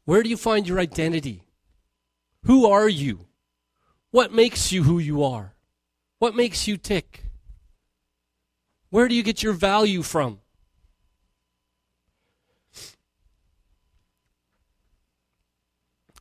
Where 0.05 0.23
do 0.23 0.29
you 0.29 0.37
find 0.37 0.67
your 0.67 0.79
identity? 0.79 1.43
Who 2.45 2.65
are 2.65 2.89
you? 2.89 3.27
What 4.09 4.33
makes 4.33 4.71
you 4.71 4.81
who 4.81 4.97
you 4.97 5.23
are? 5.23 5.53
What 6.17 6.35
makes 6.35 6.67
you 6.67 6.77
tick? 6.77 7.25
Where 8.89 9.07
do 9.07 9.13
you 9.13 9.21
get 9.21 9.43
your 9.43 9.53
value 9.53 10.01
from? 10.01 10.39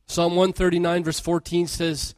Psalm 0.09 0.35
139, 0.35 1.03
verse 1.03 1.19
14 1.19 1.67
says, 1.67 2.15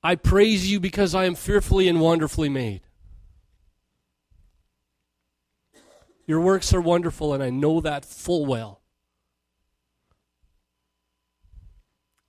I 0.00 0.14
praise 0.14 0.70
you 0.70 0.78
because 0.78 1.12
I 1.12 1.24
am 1.24 1.34
fearfully 1.34 1.88
and 1.88 2.00
wonderfully 2.00 2.48
made. 2.48 2.82
Your 6.24 6.40
works 6.40 6.72
are 6.72 6.80
wonderful, 6.80 7.34
and 7.34 7.42
I 7.42 7.50
know 7.50 7.80
that 7.80 8.04
full 8.04 8.46
well. 8.46 8.80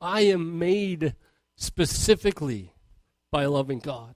I 0.02 0.22
am 0.22 0.58
made 0.58 1.14
specifically 1.56 2.74
by 3.30 3.46
loving 3.46 3.78
God. 3.78 4.16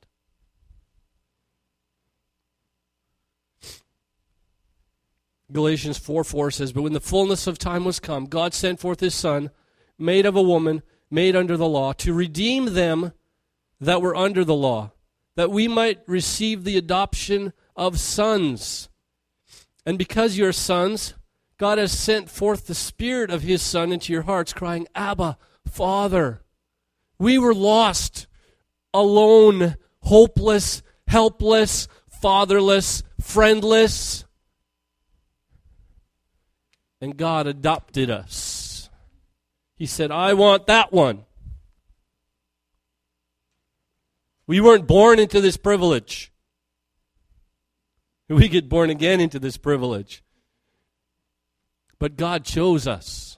Galatians 5.51 5.99
4 5.99 6.23
4 6.23 6.49
says, 6.49 6.73
But 6.73 6.81
when 6.81 6.93
the 6.93 6.99
fullness 6.99 7.45
of 7.45 7.59
time 7.59 7.85
was 7.85 7.99
come, 7.99 8.25
God 8.25 8.55
sent 8.55 8.79
forth 8.79 8.99
his 8.99 9.13
Son, 9.13 9.51
made 9.97 10.25
of 10.25 10.35
a 10.35 10.41
woman, 10.41 10.83
made 11.09 11.35
under 11.35 11.57
the 11.57 11.67
law, 11.67 11.93
to 11.93 12.13
redeem 12.13 12.73
them 12.73 13.13
that 13.79 14.01
were 14.01 14.15
under 14.15 14.43
the 14.43 14.55
law, 14.55 14.91
that 15.35 15.51
we 15.51 15.67
might 15.67 16.01
receive 16.07 16.63
the 16.63 16.77
adoption 16.77 17.53
of 17.75 17.99
sons. 17.99 18.89
And 19.85 19.97
because 19.97 20.37
you 20.37 20.47
are 20.47 20.53
sons, 20.53 21.13
God 21.57 21.77
has 21.77 21.97
sent 21.97 22.29
forth 22.29 22.67
the 22.67 22.75
Spirit 22.75 23.29
of 23.29 23.43
his 23.43 23.61
Son 23.61 23.91
into 23.91 24.11
your 24.11 24.23
hearts, 24.23 24.53
crying, 24.53 24.87
Abba, 24.95 25.37
Father. 25.65 26.41
We 27.17 27.37
were 27.37 27.53
lost, 27.53 28.27
alone, 28.93 29.75
hopeless, 30.01 30.83
helpless, 31.07 31.87
fatherless, 32.09 33.03
friendless. 33.21 34.25
And 36.99 37.15
God 37.15 37.47
adopted 37.47 38.09
us. 38.09 38.64
He 39.75 39.85
said, 39.85 40.11
I 40.11 40.33
want 40.33 40.67
that 40.67 40.93
one. 40.93 41.25
We 44.47 44.61
weren't 44.61 44.87
born 44.87 45.19
into 45.19 45.41
this 45.41 45.57
privilege. 45.57 46.31
We 48.27 48.47
get 48.47 48.67
born 48.67 48.89
again 48.89 49.19
into 49.19 49.37
this 49.37 49.55
privilege. 49.55 50.23
But 51.99 52.17
God 52.17 52.43
chose 52.43 52.87
us. 52.87 53.37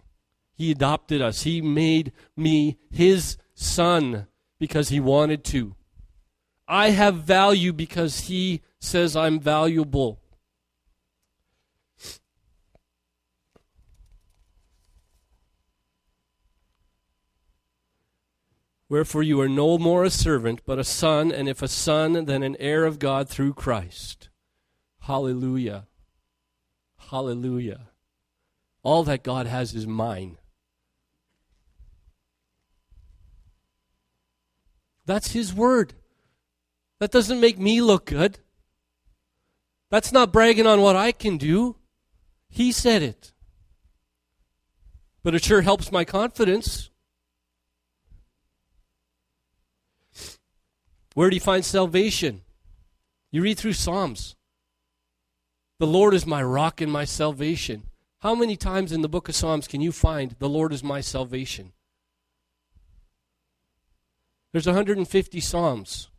He 0.53 0.71
adopted 0.71 1.21
us. 1.21 1.43
He 1.43 1.61
made 1.61 2.13
me 2.37 2.77
his 2.89 3.37
son 3.53 4.27
because 4.59 4.87
he 4.87 5.01
wanted 5.01 5.43
to. 5.45 5.75
I 6.67 6.91
have 6.91 7.15
value 7.15 7.73
because 7.73 8.21
he 8.21 8.61
says 8.79 9.15
I'm 9.15 9.39
valuable. 9.39 10.21
Wherefore 18.89 19.23
you 19.23 19.41
are 19.41 19.49
no 19.49 19.77
more 19.77 20.03
a 20.03 20.09
servant, 20.09 20.61
but 20.65 20.79
a 20.79 20.83
son, 20.83 21.31
and 21.31 21.49
if 21.49 21.61
a 21.61 21.67
son, 21.67 22.25
then 22.25 22.41
an 22.41 22.55
heir 22.59 22.85
of 22.85 22.99
God 22.99 23.27
through 23.27 23.53
Christ. 23.53 24.29
Hallelujah. 25.01 25.87
Hallelujah. 27.09 27.89
All 28.83 29.03
that 29.03 29.23
God 29.23 29.45
has 29.45 29.73
is 29.73 29.85
mine. 29.85 30.37
That's 35.05 35.31
His 35.31 35.53
word. 35.53 35.93
That 36.99 37.11
doesn't 37.11 37.41
make 37.41 37.59
me 37.59 37.81
look 37.81 38.05
good. 38.05 38.39
That's 39.89 40.11
not 40.11 40.33
bragging 40.33 40.67
on 40.67 40.81
what 40.81 40.95
I 40.95 41.11
can 41.11 41.37
do. 41.37 41.75
He 42.49 42.71
said 42.71 43.01
it. 43.01 43.33
But 45.23 45.35
it 45.35 45.43
sure 45.43 45.61
helps 45.61 45.91
my 45.91 46.05
confidence. 46.05 46.89
Where 51.17 51.31
do 51.31 51.35
you 51.35 51.41
find 51.41 51.65
salvation? 51.65 52.41
You 53.31 53.41
read 53.41 53.57
through 53.57 53.73
Psalms. 53.73 54.35
The 55.79 55.87
Lord 55.87 56.13
is 56.13 56.27
my 56.27 56.43
rock 56.43 56.79
and 56.79 56.91
my 56.91 57.05
salvation. 57.05 57.87
How 58.19 58.35
many 58.35 58.55
times 58.55 58.91
in 58.91 59.01
the 59.01 59.09
book 59.09 59.27
of 59.27 59.33
Psalms 59.33 59.67
can 59.67 59.81
you 59.81 59.91
find 59.91 60.35
the 60.37 60.47
Lord 60.47 60.71
is 60.71 60.83
my 60.83 61.01
salvation? 61.01 61.73
There's 64.51 64.67
150 64.67 65.39
Psalms. 65.39 66.11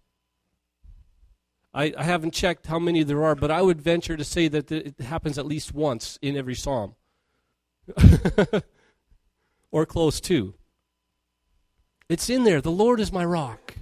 I, 1.72 1.94
I 1.96 2.02
haven't 2.02 2.34
checked 2.34 2.66
how 2.66 2.80
many 2.80 3.04
there 3.04 3.24
are, 3.24 3.36
but 3.36 3.52
I 3.52 3.62
would 3.62 3.80
venture 3.80 4.16
to 4.16 4.24
say 4.24 4.48
that 4.48 4.72
it 4.72 5.00
happens 5.00 5.38
at 5.38 5.46
least 5.46 5.72
once 5.72 6.18
in 6.20 6.36
every 6.36 6.56
Psalm. 6.56 6.96
or 9.70 9.86
close 9.86 10.20
to. 10.22 10.54
It's 12.08 12.28
in 12.28 12.42
there. 12.42 12.60
The 12.60 12.72
Lord 12.72 12.98
is 12.98 13.12
my 13.12 13.24
rock. 13.24 13.76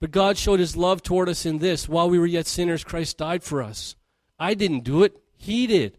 But 0.00 0.10
God 0.10 0.38
showed 0.38 0.60
his 0.60 0.76
love 0.76 1.02
toward 1.02 1.28
us 1.28 1.44
in 1.44 1.58
this 1.58 1.88
while 1.88 2.08
we 2.08 2.18
were 2.18 2.26
yet 2.26 2.46
sinners, 2.46 2.84
Christ 2.84 3.18
died 3.18 3.42
for 3.42 3.62
us. 3.62 3.96
I 4.38 4.54
didn't 4.54 4.84
do 4.84 5.02
it, 5.02 5.20
he 5.36 5.66
did. 5.66 5.98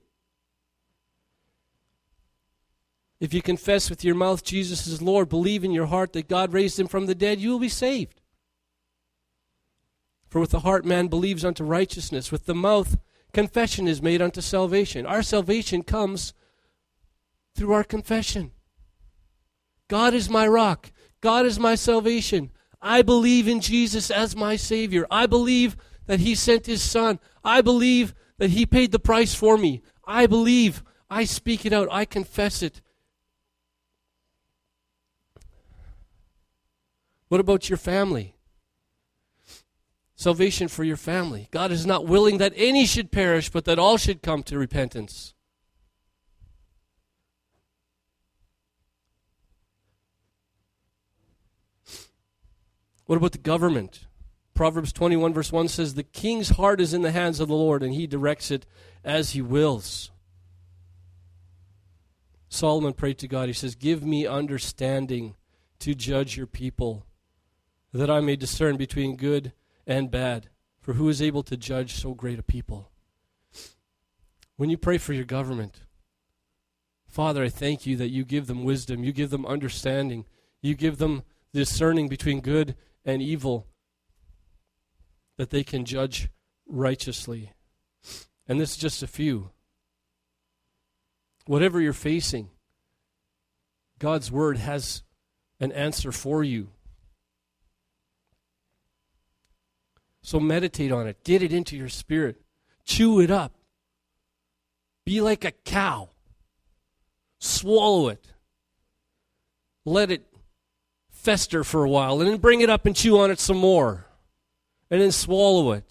If 3.19 3.33
you 3.33 3.41
confess 3.41 3.89
with 3.89 4.05
your 4.05 4.15
mouth 4.15 4.43
Jesus 4.43 4.87
is 4.87 5.01
Lord, 5.01 5.27
believe 5.27 5.65
in 5.65 5.71
your 5.71 5.87
heart 5.87 6.13
that 6.13 6.29
God 6.29 6.53
raised 6.53 6.79
him 6.79 6.87
from 6.87 7.05
the 7.05 7.15
dead, 7.15 7.39
you 7.39 7.51
will 7.51 7.59
be 7.59 7.69
saved. 7.69 8.21
For 10.29 10.39
with 10.39 10.51
the 10.51 10.61
heart 10.61 10.85
man 10.85 11.07
believes 11.07 11.43
unto 11.43 11.63
righteousness, 11.63 12.31
with 12.31 12.45
the 12.45 12.55
mouth 12.55 12.97
confession 13.33 13.87
is 13.87 14.01
made 14.01 14.21
unto 14.21 14.41
salvation. 14.41 15.05
Our 15.05 15.23
salvation 15.23 15.83
comes 15.83 16.33
through 17.55 17.73
our 17.73 17.83
confession. 17.83 18.51
God 19.89 20.13
is 20.13 20.29
my 20.29 20.47
rock. 20.47 20.91
God 21.19 21.45
is 21.45 21.59
my 21.59 21.75
salvation. 21.75 22.51
I 22.81 23.01
believe 23.01 23.47
in 23.47 23.61
Jesus 23.61 24.09
as 24.09 24.35
my 24.35 24.55
Savior. 24.55 25.05
I 25.11 25.25
believe 25.25 25.75
that 26.05 26.19
He 26.19 26.35
sent 26.35 26.65
His 26.65 26.81
Son. 26.81 27.19
I 27.43 27.61
believe 27.61 28.13
that 28.37 28.51
He 28.51 28.65
paid 28.65 28.91
the 28.91 28.99
price 28.99 29.33
for 29.33 29.57
me. 29.57 29.81
I 30.05 30.27
believe. 30.27 30.83
I 31.09 31.25
speak 31.25 31.65
it 31.65 31.73
out. 31.73 31.87
I 31.91 32.05
confess 32.05 32.61
it. 32.61 32.81
What 37.27 37.39
about 37.39 37.69
your 37.69 37.77
family? 37.77 38.35
Salvation 40.15 40.67
for 40.67 40.83
your 40.83 40.97
family. 40.97 41.47
God 41.51 41.71
is 41.71 41.85
not 41.85 42.05
willing 42.05 42.39
that 42.39 42.53
any 42.55 42.85
should 42.85 43.11
perish, 43.11 43.49
but 43.49 43.65
that 43.65 43.79
all 43.79 43.97
should 43.97 44.21
come 44.21 44.43
to 44.43 44.57
repentance. 44.57 45.33
What 53.09 53.17
about 53.17 53.31
the 53.31 53.39
government? 53.39 54.05
Proverbs 54.53 54.93
21, 54.93 55.33
verse 55.33 55.51
1 55.51 55.67
says, 55.69 55.95
The 55.95 56.03
king's 56.03 56.49
heart 56.49 56.79
is 56.79 56.93
in 56.93 57.01
the 57.01 57.09
hands 57.09 57.39
of 57.39 57.47
the 57.47 57.55
Lord, 57.55 57.81
and 57.81 57.91
he 57.91 58.05
directs 58.05 58.51
it 58.51 58.67
as 59.03 59.31
he 59.31 59.41
wills. 59.41 60.11
Solomon 62.49 62.93
prayed 62.93 63.17
to 63.17 63.27
God. 63.27 63.47
He 63.47 63.53
says, 63.53 63.73
Give 63.73 64.03
me 64.03 64.27
understanding 64.27 65.33
to 65.79 65.95
judge 65.95 66.37
your 66.37 66.45
people, 66.45 67.07
that 67.91 68.11
I 68.11 68.19
may 68.19 68.35
discern 68.35 68.77
between 68.77 69.15
good 69.15 69.53
and 69.87 70.11
bad. 70.11 70.49
For 70.79 70.93
who 70.93 71.09
is 71.09 71.19
able 71.19 71.41
to 71.41 71.57
judge 71.57 71.95
so 71.95 72.13
great 72.13 72.37
a 72.37 72.43
people? 72.43 72.91
When 74.55 74.69
you 74.69 74.77
pray 74.77 74.99
for 74.99 75.13
your 75.13 75.25
government, 75.25 75.81
Father, 77.07 77.43
I 77.43 77.49
thank 77.49 77.87
you 77.87 77.97
that 77.97 78.11
you 78.11 78.23
give 78.23 78.45
them 78.45 78.63
wisdom, 78.63 79.03
you 79.03 79.13
give 79.13 79.31
them 79.31 79.47
understanding, 79.47 80.25
you 80.61 80.75
give 80.75 80.99
them 80.99 81.23
discerning 81.51 82.07
between 82.07 82.41
good 82.41 82.75
and 83.09 83.21
evil, 83.21 83.67
that 85.37 85.49
they 85.49 85.63
can 85.63 85.85
judge 85.85 86.29
righteously. 86.67 87.53
And 88.47 88.59
this 88.59 88.71
is 88.71 88.77
just 88.77 89.03
a 89.03 89.07
few. 89.07 89.51
Whatever 91.45 91.79
you're 91.79 91.93
facing, 91.93 92.49
God's 93.99 94.31
Word 94.31 94.57
has 94.57 95.03
an 95.59 95.71
answer 95.71 96.11
for 96.11 96.43
you. 96.43 96.69
So 100.21 100.39
meditate 100.39 100.91
on 100.91 101.07
it. 101.07 101.23
Get 101.23 101.41
it 101.41 101.51
into 101.51 101.75
your 101.75 101.89
spirit. 101.89 102.41
Chew 102.85 103.19
it 103.19 103.31
up. 103.31 103.55
Be 105.05 105.21
like 105.21 105.43
a 105.43 105.51
cow. 105.51 106.09
Swallow 107.39 108.09
it. 108.09 108.27
Let 109.85 110.11
it 110.11 110.28
fester 111.19 111.63
for 111.63 111.83
a 111.83 111.89
while. 111.89 112.21
And 112.21 112.29
then 112.29 112.37
bring 112.37 112.61
it 112.61 112.69
up 112.69 112.85
and 112.85 112.95
chew 112.95 113.19
on 113.19 113.31
it 113.31 113.39
some 113.39 113.57
more. 113.57 114.05
And 114.89 115.01
then 115.01 115.11
swallow 115.11 115.71
it. 115.73 115.85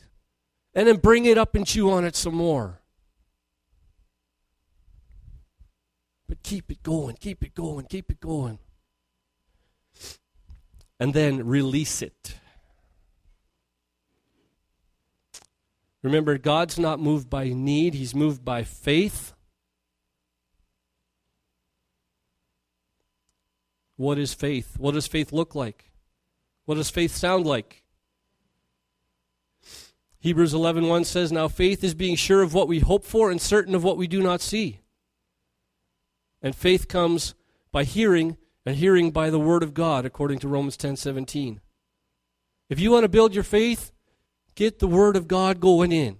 And 0.74 0.88
then 0.88 0.96
bring 0.96 1.24
it 1.24 1.38
up 1.38 1.54
and 1.54 1.66
chew 1.66 1.90
on 1.90 2.04
it 2.04 2.16
some 2.16 2.34
more. 2.34 2.80
But 6.28 6.42
keep 6.42 6.70
it 6.70 6.82
going, 6.82 7.16
keep 7.16 7.42
it 7.42 7.54
going, 7.54 7.86
keep 7.86 8.10
it 8.10 8.20
going. 8.20 8.58
And 11.00 11.14
then 11.14 11.46
release 11.46 12.02
it. 12.02 12.34
Remember, 16.02 16.38
God's 16.38 16.78
not 16.78 17.00
moved 17.00 17.30
by 17.30 17.48
need, 17.48 17.94
He's 17.94 18.14
moved 18.14 18.44
by 18.44 18.62
faith. 18.62 19.32
What 23.98 24.18
is 24.18 24.32
faith? 24.32 24.78
What 24.78 24.94
does 24.94 25.06
faith 25.06 25.30
look 25.30 25.54
like? 25.54 25.92
What 26.64 26.76
does 26.76 26.88
faith 26.88 27.14
sound 27.14 27.46
like? 27.46 27.84
Hebrews 30.20 30.54
11:1 30.54 30.88
1 30.88 31.04
says, 31.04 31.30
"Now 31.30 31.48
faith 31.48 31.84
is 31.84 31.92
being 31.92 32.16
sure 32.16 32.40
of 32.40 32.54
what 32.54 32.66
we 32.66 32.78
hope 32.78 33.04
for 33.04 33.30
and 33.30 33.38
certain 33.38 33.74
of 33.74 33.84
what 33.84 33.98
we 33.98 34.06
do 34.06 34.22
not 34.22 34.40
see." 34.40 34.80
And 36.40 36.56
faith 36.56 36.88
comes 36.88 37.34
by 37.70 37.84
hearing, 37.84 38.38
and 38.64 38.76
hearing 38.76 39.10
by 39.10 39.28
the 39.28 39.38
word 39.38 39.62
of 39.62 39.74
God, 39.74 40.06
according 40.06 40.38
to 40.38 40.48
Romans 40.48 40.78
10:17. 40.78 41.60
If 42.70 42.80
you 42.80 42.90
want 42.90 43.04
to 43.04 43.08
build 43.10 43.34
your 43.34 43.44
faith, 43.44 43.92
Get 44.58 44.80
the 44.80 44.88
Word 44.88 45.14
of 45.14 45.28
God 45.28 45.60
going 45.60 45.92
in. 45.92 46.18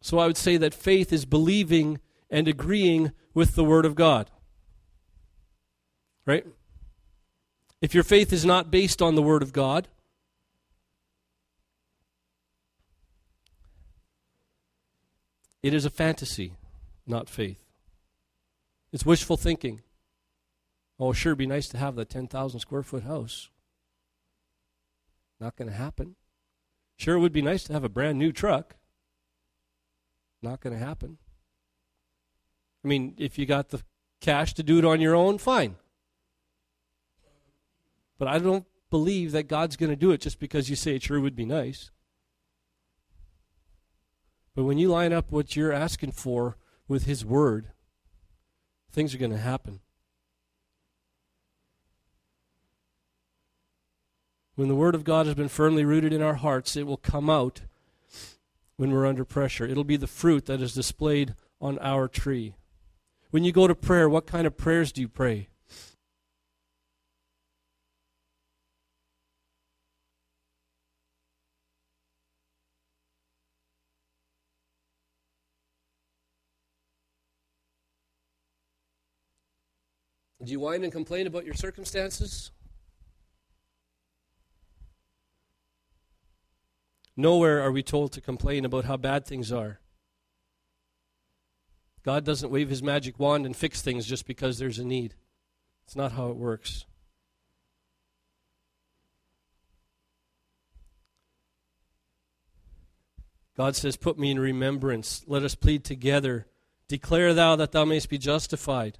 So 0.00 0.18
I 0.18 0.26
would 0.26 0.38
say 0.38 0.56
that 0.56 0.72
faith 0.72 1.12
is 1.12 1.26
believing 1.26 2.00
and 2.30 2.48
agreeing 2.48 3.12
with 3.34 3.54
the 3.54 3.64
Word 3.64 3.84
of 3.84 3.94
God. 3.94 4.30
Right? 6.26 6.46
If 7.80 7.94
your 7.94 8.04
faith 8.04 8.32
is 8.32 8.44
not 8.44 8.70
based 8.70 9.00
on 9.00 9.14
the 9.14 9.22
Word 9.22 9.42
of 9.42 9.52
God, 9.52 9.88
it 15.62 15.72
is 15.72 15.84
a 15.84 15.90
fantasy, 15.90 16.54
not 17.06 17.28
faith. 17.28 17.62
It's 18.92 19.06
wishful 19.06 19.36
thinking. 19.36 19.80
Oh, 20.98 21.12
sure, 21.12 21.34
be 21.34 21.46
nice 21.46 21.68
to 21.68 21.78
have 21.78 21.96
that 21.96 22.10
10,000 22.10 22.60
square 22.60 22.82
foot 22.82 23.04
house. 23.04 23.48
Not 25.40 25.56
going 25.56 25.68
to 25.68 25.76
happen. 25.76 26.16
Sure, 26.96 27.16
it 27.16 27.20
would 27.20 27.32
be 27.32 27.40
nice 27.40 27.64
to 27.64 27.72
have 27.72 27.84
a 27.84 27.88
brand 27.88 28.18
new 28.18 28.32
truck. 28.32 28.76
Not 30.42 30.60
going 30.60 30.78
to 30.78 30.84
happen. 30.84 31.16
I 32.84 32.88
mean, 32.88 33.14
if 33.18 33.38
you 33.38 33.46
got 33.46 33.68
the 33.68 33.82
cash 34.20 34.54
to 34.54 34.62
do 34.62 34.78
it 34.78 34.84
on 34.84 35.00
your 35.00 35.14
own, 35.14 35.38
fine. 35.38 35.76
But 38.18 38.28
I 38.28 38.38
don't 38.38 38.66
believe 38.90 39.32
that 39.32 39.48
God's 39.48 39.76
going 39.76 39.90
to 39.90 39.96
do 39.96 40.10
it 40.10 40.20
just 40.20 40.40
because 40.40 40.68
you 40.68 40.76
say 40.76 40.96
it 40.96 41.02
sure 41.02 41.20
would 41.20 41.36
be 41.36 41.46
nice. 41.46 41.90
But 44.54 44.64
when 44.64 44.78
you 44.78 44.88
line 44.88 45.12
up 45.12 45.30
what 45.30 45.56
you're 45.56 45.72
asking 45.72 46.12
for 46.12 46.56
with 46.88 47.06
His 47.06 47.24
Word, 47.24 47.68
things 48.90 49.14
are 49.14 49.18
going 49.18 49.30
to 49.30 49.38
happen. 49.38 49.80
When 54.56 54.68
the 54.68 54.74
Word 54.74 54.94
of 54.94 55.04
God 55.04 55.26
has 55.26 55.34
been 55.34 55.48
firmly 55.48 55.84
rooted 55.84 56.12
in 56.12 56.20
our 56.20 56.34
hearts, 56.34 56.76
it 56.76 56.86
will 56.86 56.98
come 56.98 57.30
out 57.30 57.62
when 58.76 58.90
we're 58.90 59.06
under 59.06 59.24
pressure. 59.24 59.64
It'll 59.64 59.84
be 59.84 59.96
the 59.96 60.06
fruit 60.06 60.46
that 60.46 60.60
is 60.60 60.74
displayed 60.74 61.34
on 61.60 61.78
our 61.78 62.08
tree. 62.08 62.54
When 63.30 63.44
you 63.44 63.52
go 63.52 63.68
to 63.68 63.74
prayer, 63.76 64.08
what 64.08 64.26
kind 64.26 64.46
of 64.46 64.56
prayers 64.56 64.90
do 64.90 65.00
you 65.00 65.08
pray? 65.08 65.48
Do 80.42 80.50
you 80.50 80.58
whine 80.58 80.82
and 80.82 80.92
complain 80.92 81.26
about 81.26 81.44
your 81.44 81.54
circumstances? 81.54 82.50
Nowhere 87.14 87.60
are 87.60 87.70
we 87.70 87.82
told 87.82 88.12
to 88.12 88.20
complain 88.22 88.64
about 88.64 88.86
how 88.86 88.96
bad 88.96 89.26
things 89.26 89.52
are. 89.52 89.80
God 92.02 92.24
doesn't 92.24 92.50
wave 92.50 92.70
his 92.70 92.82
magic 92.82 93.18
wand 93.18 93.44
and 93.46 93.54
fix 93.54 93.82
things 93.82 94.06
just 94.06 94.26
because 94.26 94.58
there's 94.58 94.78
a 94.78 94.84
need. 94.84 95.14
It's 95.84 95.96
not 95.96 96.12
how 96.12 96.28
it 96.28 96.36
works. 96.36 96.86
God 103.56 103.76
says, 103.76 103.96
Put 103.96 104.18
me 104.18 104.30
in 104.30 104.38
remembrance. 104.38 105.22
Let 105.26 105.42
us 105.42 105.54
plead 105.54 105.84
together. 105.84 106.46
Declare 106.88 107.34
thou 107.34 107.56
that 107.56 107.72
thou 107.72 107.84
mayst 107.84 108.08
be 108.08 108.18
justified. 108.18 108.98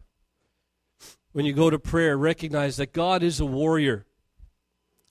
When 1.33 1.47
you 1.47 1.53
go 1.53 1.71
to 1.71 1.79
prayer, 1.79 2.17
recognize 2.17 2.77
that 2.77 2.93
God 2.93 3.23
is 3.23 3.41
a 3.41 3.47
warrior 3.47 4.05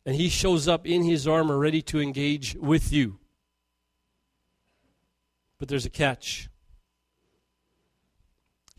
and 0.06 0.16
he 0.16 0.30
shows 0.30 0.68
up 0.68 0.86
in 0.88 1.04
his 1.04 1.28
armor 1.28 1.58
ready 1.58 1.82
to 1.84 2.02
engage 2.02 2.56
with 2.56 2.92
you. 2.92 3.20
But 5.60 5.68
there's 5.68 5.86
a 5.86 5.90
catch. 5.90 6.49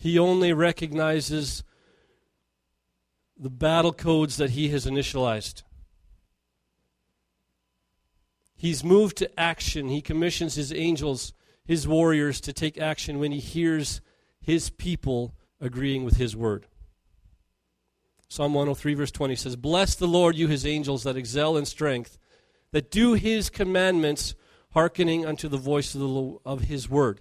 He 0.00 0.18
only 0.18 0.54
recognizes 0.54 1.62
the 3.38 3.50
battle 3.50 3.92
codes 3.92 4.38
that 4.38 4.50
he 4.50 4.70
has 4.70 4.86
initialized. 4.86 5.62
He's 8.56 8.82
moved 8.82 9.18
to 9.18 9.38
action. 9.38 9.90
He 9.90 10.00
commissions 10.00 10.54
his 10.54 10.72
angels, 10.72 11.34
his 11.66 11.86
warriors, 11.86 12.40
to 12.40 12.52
take 12.54 12.78
action 12.78 13.18
when 13.18 13.30
he 13.30 13.40
hears 13.40 14.00
his 14.40 14.70
people 14.70 15.34
agreeing 15.60 16.04
with 16.04 16.16
his 16.16 16.34
word. 16.34 16.66
Psalm 18.26 18.54
103, 18.54 18.94
verse 18.94 19.10
20 19.10 19.36
says, 19.36 19.54
Bless 19.54 19.94
the 19.94 20.08
Lord, 20.08 20.34
you 20.34 20.48
his 20.48 20.64
angels 20.64 21.02
that 21.02 21.18
excel 21.18 21.58
in 21.58 21.66
strength, 21.66 22.16
that 22.72 22.90
do 22.90 23.12
his 23.12 23.50
commandments, 23.50 24.34
hearkening 24.70 25.26
unto 25.26 25.46
the 25.46 25.58
voice 25.58 25.94
of, 25.94 26.00
the, 26.00 26.38
of 26.46 26.62
his 26.62 26.88
word. 26.88 27.20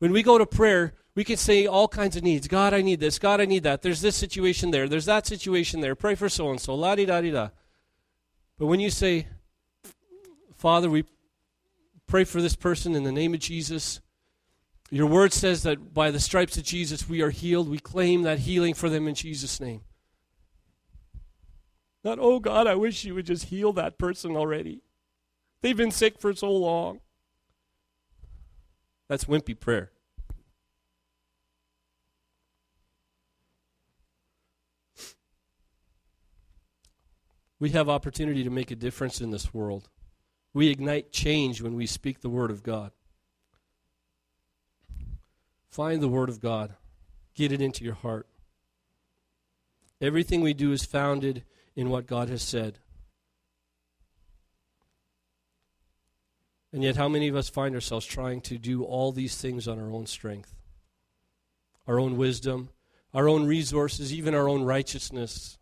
When 0.00 0.12
we 0.12 0.22
go 0.22 0.36
to 0.36 0.44
prayer, 0.44 0.92
we 1.18 1.24
can 1.24 1.36
say 1.36 1.66
all 1.66 1.88
kinds 1.88 2.14
of 2.14 2.22
needs. 2.22 2.46
God, 2.46 2.72
I 2.72 2.80
need 2.80 3.00
this. 3.00 3.18
God, 3.18 3.40
I 3.40 3.44
need 3.44 3.64
that. 3.64 3.82
There's 3.82 4.00
this 4.00 4.14
situation 4.14 4.70
there. 4.70 4.88
There's 4.88 5.06
that 5.06 5.26
situation 5.26 5.80
there. 5.80 5.96
Pray 5.96 6.14
for 6.14 6.28
so 6.28 6.48
and 6.48 6.60
so. 6.60 6.76
La 6.76 6.94
di 6.94 7.06
da 7.06 7.20
di 7.20 7.32
da. 7.32 7.48
But 8.56 8.66
when 8.66 8.78
you 8.78 8.88
say, 8.88 9.26
Father, 10.54 10.88
we 10.88 11.04
pray 12.06 12.22
for 12.22 12.40
this 12.40 12.54
person 12.54 12.94
in 12.94 13.02
the 13.02 13.10
name 13.10 13.34
of 13.34 13.40
Jesus. 13.40 14.00
Your 14.92 15.06
word 15.06 15.32
says 15.32 15.64
that 15.64 15.92
by 15.92 16.12
the 16.12 16.20
stripes 16.20 16.56
of 16.56 16.62
Jesus 16.62 17.08
we 17.08 17.20
are 17.20 17.30
healed. 17.30 17.68
We 17.68 17.80
claim 17.80 18.22
that 18.22 18.38
healing 18.38 18.74
for 18.74 18.88
them 18.88 19.08
in 19.08 19.16
Jesus' 19.16 19.58
name. 19.58 19.80
Not, 22.04 22.20
oh 22.20 22.38
God, 22.38 22.68
I 22.68 22.76
wish 22.76 23.04
you 23.04 23.16
would 23.16 23.26
just 23.26 23.46
heal 23.46 23.72
that 23.72 23.98
person 23.98 24.36
already. 24.36 24.82
They've 25.62 25.76
been 25.76 25.90
sick 25.90 26.20
for 26.20 26.32
so 26.32 26.52
long. 26.52 27.00
That's 29.08 29.24
wimpy 29.24 29.58
prayer. 29.58 29.90
We 37.68 37.72
have 37.72 37.90
opportunity 37.90 38.44
to 38.44 38.50
make 38.50 38.70
a 38.70 38.76
difference 38.76 39.20
in 39.20 39.30
this 39.30 39.52
world. 39.52 39.90
We 40.54 40.68
ignite 40.68 41.12
change 41.12 41.60
when 41.60 41.74
we 41.74 41.84
speak 41.84 42.22
the 42.22 42.30
Word 42.30 42.50
of 42.50 42.62
God. 42.62 42.92
Find 45.68 46.00
the 46.00 46.08
Word 46.08 46.30
of 46.30 46.40
God, 46.40 46.76
get 47.34 47.52
it 47.52 47.60
into 47.60 47.84
your 47.84 47.92
heart. 47.92 48.26
Everything 50.00 50.40
we 50.40 50.54
do 50.54 50.72
is 50.72 50.86
founded 50.86 51.44
in 51.76 51.90
what 51.90 52.06
God 52.06 52.30
has 52.30 52.40
said. 52.40 52.78
And 56.72 56.82
yet, 56.82 56.96
how 56.96 57.06
many 57.06 57.28
of 57.28 57.36
us 57.36 57.50
find 57.50 57.74
ourselves 57.74 58.06
trying 58.06 58.40
to 58.42 58.56
do 58.56 58.82
all 58.82 59.12
these 59.12 59.36
things 59.36 59.68
on 59.68 59.78
our 59.78 59.92
own 59.92 60.06
strength, 60.06 60.56
our 61.86 62.00
own 62.00 62.16
wisdom, 62.16 62.70
our 63.12 63.28
own 63.28 63.44
resources, 63.44 64.10
even 64.14 64.34
our 64.34 64.48
own 64.48 64.62
righteousness, 64.62 65.57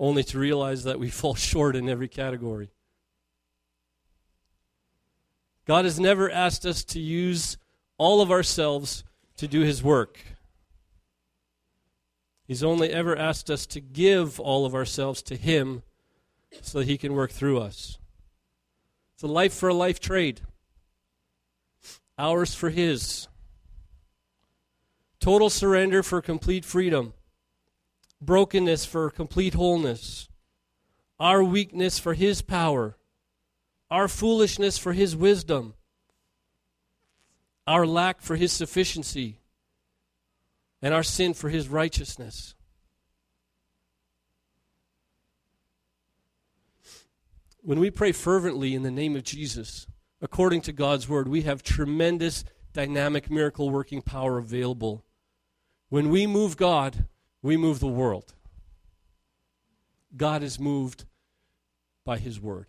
only 0.00 0.24
to 0.24 0.38
realize 0.38 0.82
that 0.82 0.98
we 0.98 1.10
fall 1.10 1.36
short 1.36 1.76
in 1.76 1.88
every 1.88 2.08
category? 2.08 2.70
God 5.66 5.84
has 5.84 6.00
never 6.00 6.28
asked 6.28 6.66
us 6.66 6.82
to 6.82 6.98
use 6.98 7.56
all 7.96 8.20
of 8.20 8.32
ourselves 8.32 9.04
to 9.36 9.46
do 9.46 9.60
His 9.60 9.84
work. 9.84 10.18
He's 12.44 12.64
only 12.64 12.90
ever 12.90 13.16
asked 13.16 13.48
us 13.48 13.66
to 13.66 13.80
give 13.80 14.40
all 14.40 14.66
of 14.66 14.74
ourselves 14.74 15.22
to 15.22 15.36
Him 15.36 15.84
so 16.60 16.80
that 16.80 16.88
He 16.88 16.98
can 16.98 17.14
work 17.14 17.30
through 17.30 17.60
us. 17.60 17.98
It's 19.14 19.22
a 19.22 19.28
life 19.28 19.54
for 19.54 19.68
a 19.68 19.74
life 19.74 20.00
trade, 20.00 20.40
ours 22.18 22.54
for 22.54 22.70
His. 22.70 23.28
Total 25.20 25.50
surrender 25.50 26.02
for 26.02 26.20
complete 26.20 26.64
freedom, 26.64 27.12
brokenness 28.20 28.84
for 28.84 29.10
complete 29.10 29.54
wholeness, 29.54 30.28
our 31.18 31.42
weakness 31.42 31.98
for 31.98 32.14
His 32.14 32.42
power 32.42 32.96
our 33.90 34.06
foolishness 34.06 34.78
for 34.78 34.92
his 34.92 35.16
wisdom, 35.16 35.74
our 37.66 37.86
lack 37.86 38.20
for 38.20 38.36
his 38.36 38.52
sufficiency, 38.52 39.40
and 40.80 40.94
our 40.94 41.02
sin 41.02 41.34
for 41.34 41.48
his 41.48 41.68
righteousness. 41.68 42.54
When 47.62 47.80
we 47.80 47.90
pray 47.90 48.12
fervently 48.12 48.74
in 48.74 48.82
the 48.82 48.90
name 48.90 49.16
of 49.16 49.24
Jesus, 49.24 49.86
according 50.22 50.62
to 50.62 50.72
God's 50.72 51.08
word, 51.08 51.28
we 51.28 51.42
have 51.42 51.62
tremendous 51.62 52.44
dynamic 52.72 53.30
miracle 53.30 53.70
working 53.70 54.00
power 54.00 54.38
available. 54.38 55.04
When 55.88 56.08
we 56.08 56.26
move 56.26 56.56
God, 56.56 57.06
we 57.42 57.56
move 57.56 57.80
the 57.80 57.86
world. 57.86 58.34
God 60.16 60.42
is 60.42 60.58
moved 60.58 61.04
by 62.04 62.18
his 62.18 62.40
word. 62.40 62.66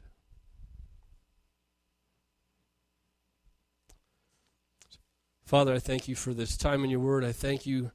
Father, 5.43 5.74
I 5.74 5.80
thank 5.80 6.07
you 6.07 6.15
for 6.15 6.34
this 6.34 6.55
time 6.55 6.84
in 6.84 6.89
your 6.89 7.01
word. 7.01 7.26
I 7.26 7.34
thank 7.34 7.65
you 7.65 7.91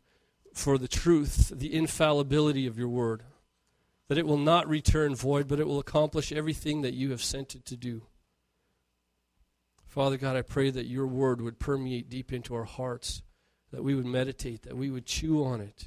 for 0.52 0.76
the 0.76 0.88
truth, 0.88 1.50
the 1.54 1.72
infallibility 1.72 2.66
of 2.66 2.78
your 2.78 2.88
word, 2.88 3.22
that 4.08 4.18
it 4.18 4.26
will 4.26 4.36
not 4.36 4.68
return 4.68 5.14
void, 5.14 5.48
but 5.48 5.58
it 5.58 5.66
will 5.66 5.78
accomplish 5.78 6.32
everything 6.32 6.82
that 6.82 6.92
you 6.92 7.10
have 7.12 7.22
sent 7.22 7.54
it 7.54 7.64
to 7.66 7.76
do. 7.76 8.02
Father 9.86 10.18
God, 10.18 10.36
I 10.36 10.42
pray 10.42 10.68
that 10.68 10.84
your 10.84 11.06
word 11.06 11.40
would 11.40 11.58
permeate 11.58 12.10
deep 12.10 12.30
into 12.30 12.54
our 12.54 12.64
hearts, 12.64 13.22
that 13.70 13.82
we 13.82 13.94
would 13.94 14.04
meditate, 14.04 14.62
that 14.64 14.76
we 14.76 14.90
would 14.90 15.06
chew 15.06 15.42
on 15.42 15.62
it, 15.62 15.86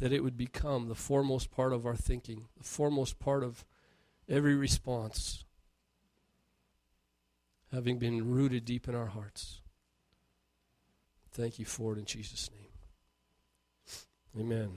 that 0.00 0.12
it 0.12 0.24
would 0.24 0.36
become 0.36 0.88
the 0.88 0.94
foremost 0.94 1.50
part 1.50 1.72
of 1.72 1.86
our 1.86 1.94
thinking, 1.94 2.46
the 2.56 2.64
foremost 2.64 3.18
part 3.18 3.44
of 3.44 3.64
every 4.28 4.54
response 4.54 5.44
having 7.72 7.98
been 7.98 8.28
rooted 8.28 8.64
deep 8.64 8.88
in 8.88 8.94
our 8.94 9.06
hearts. 9.06 9.60
Thank 11.30 11.58
you 11.58 11.64
for 11.64 11.92
it 11.92 11.98
in 11.98 12.06
Jesus' 12.06 12.50
name. 12.50 14.42
Amen. 14.44 14.68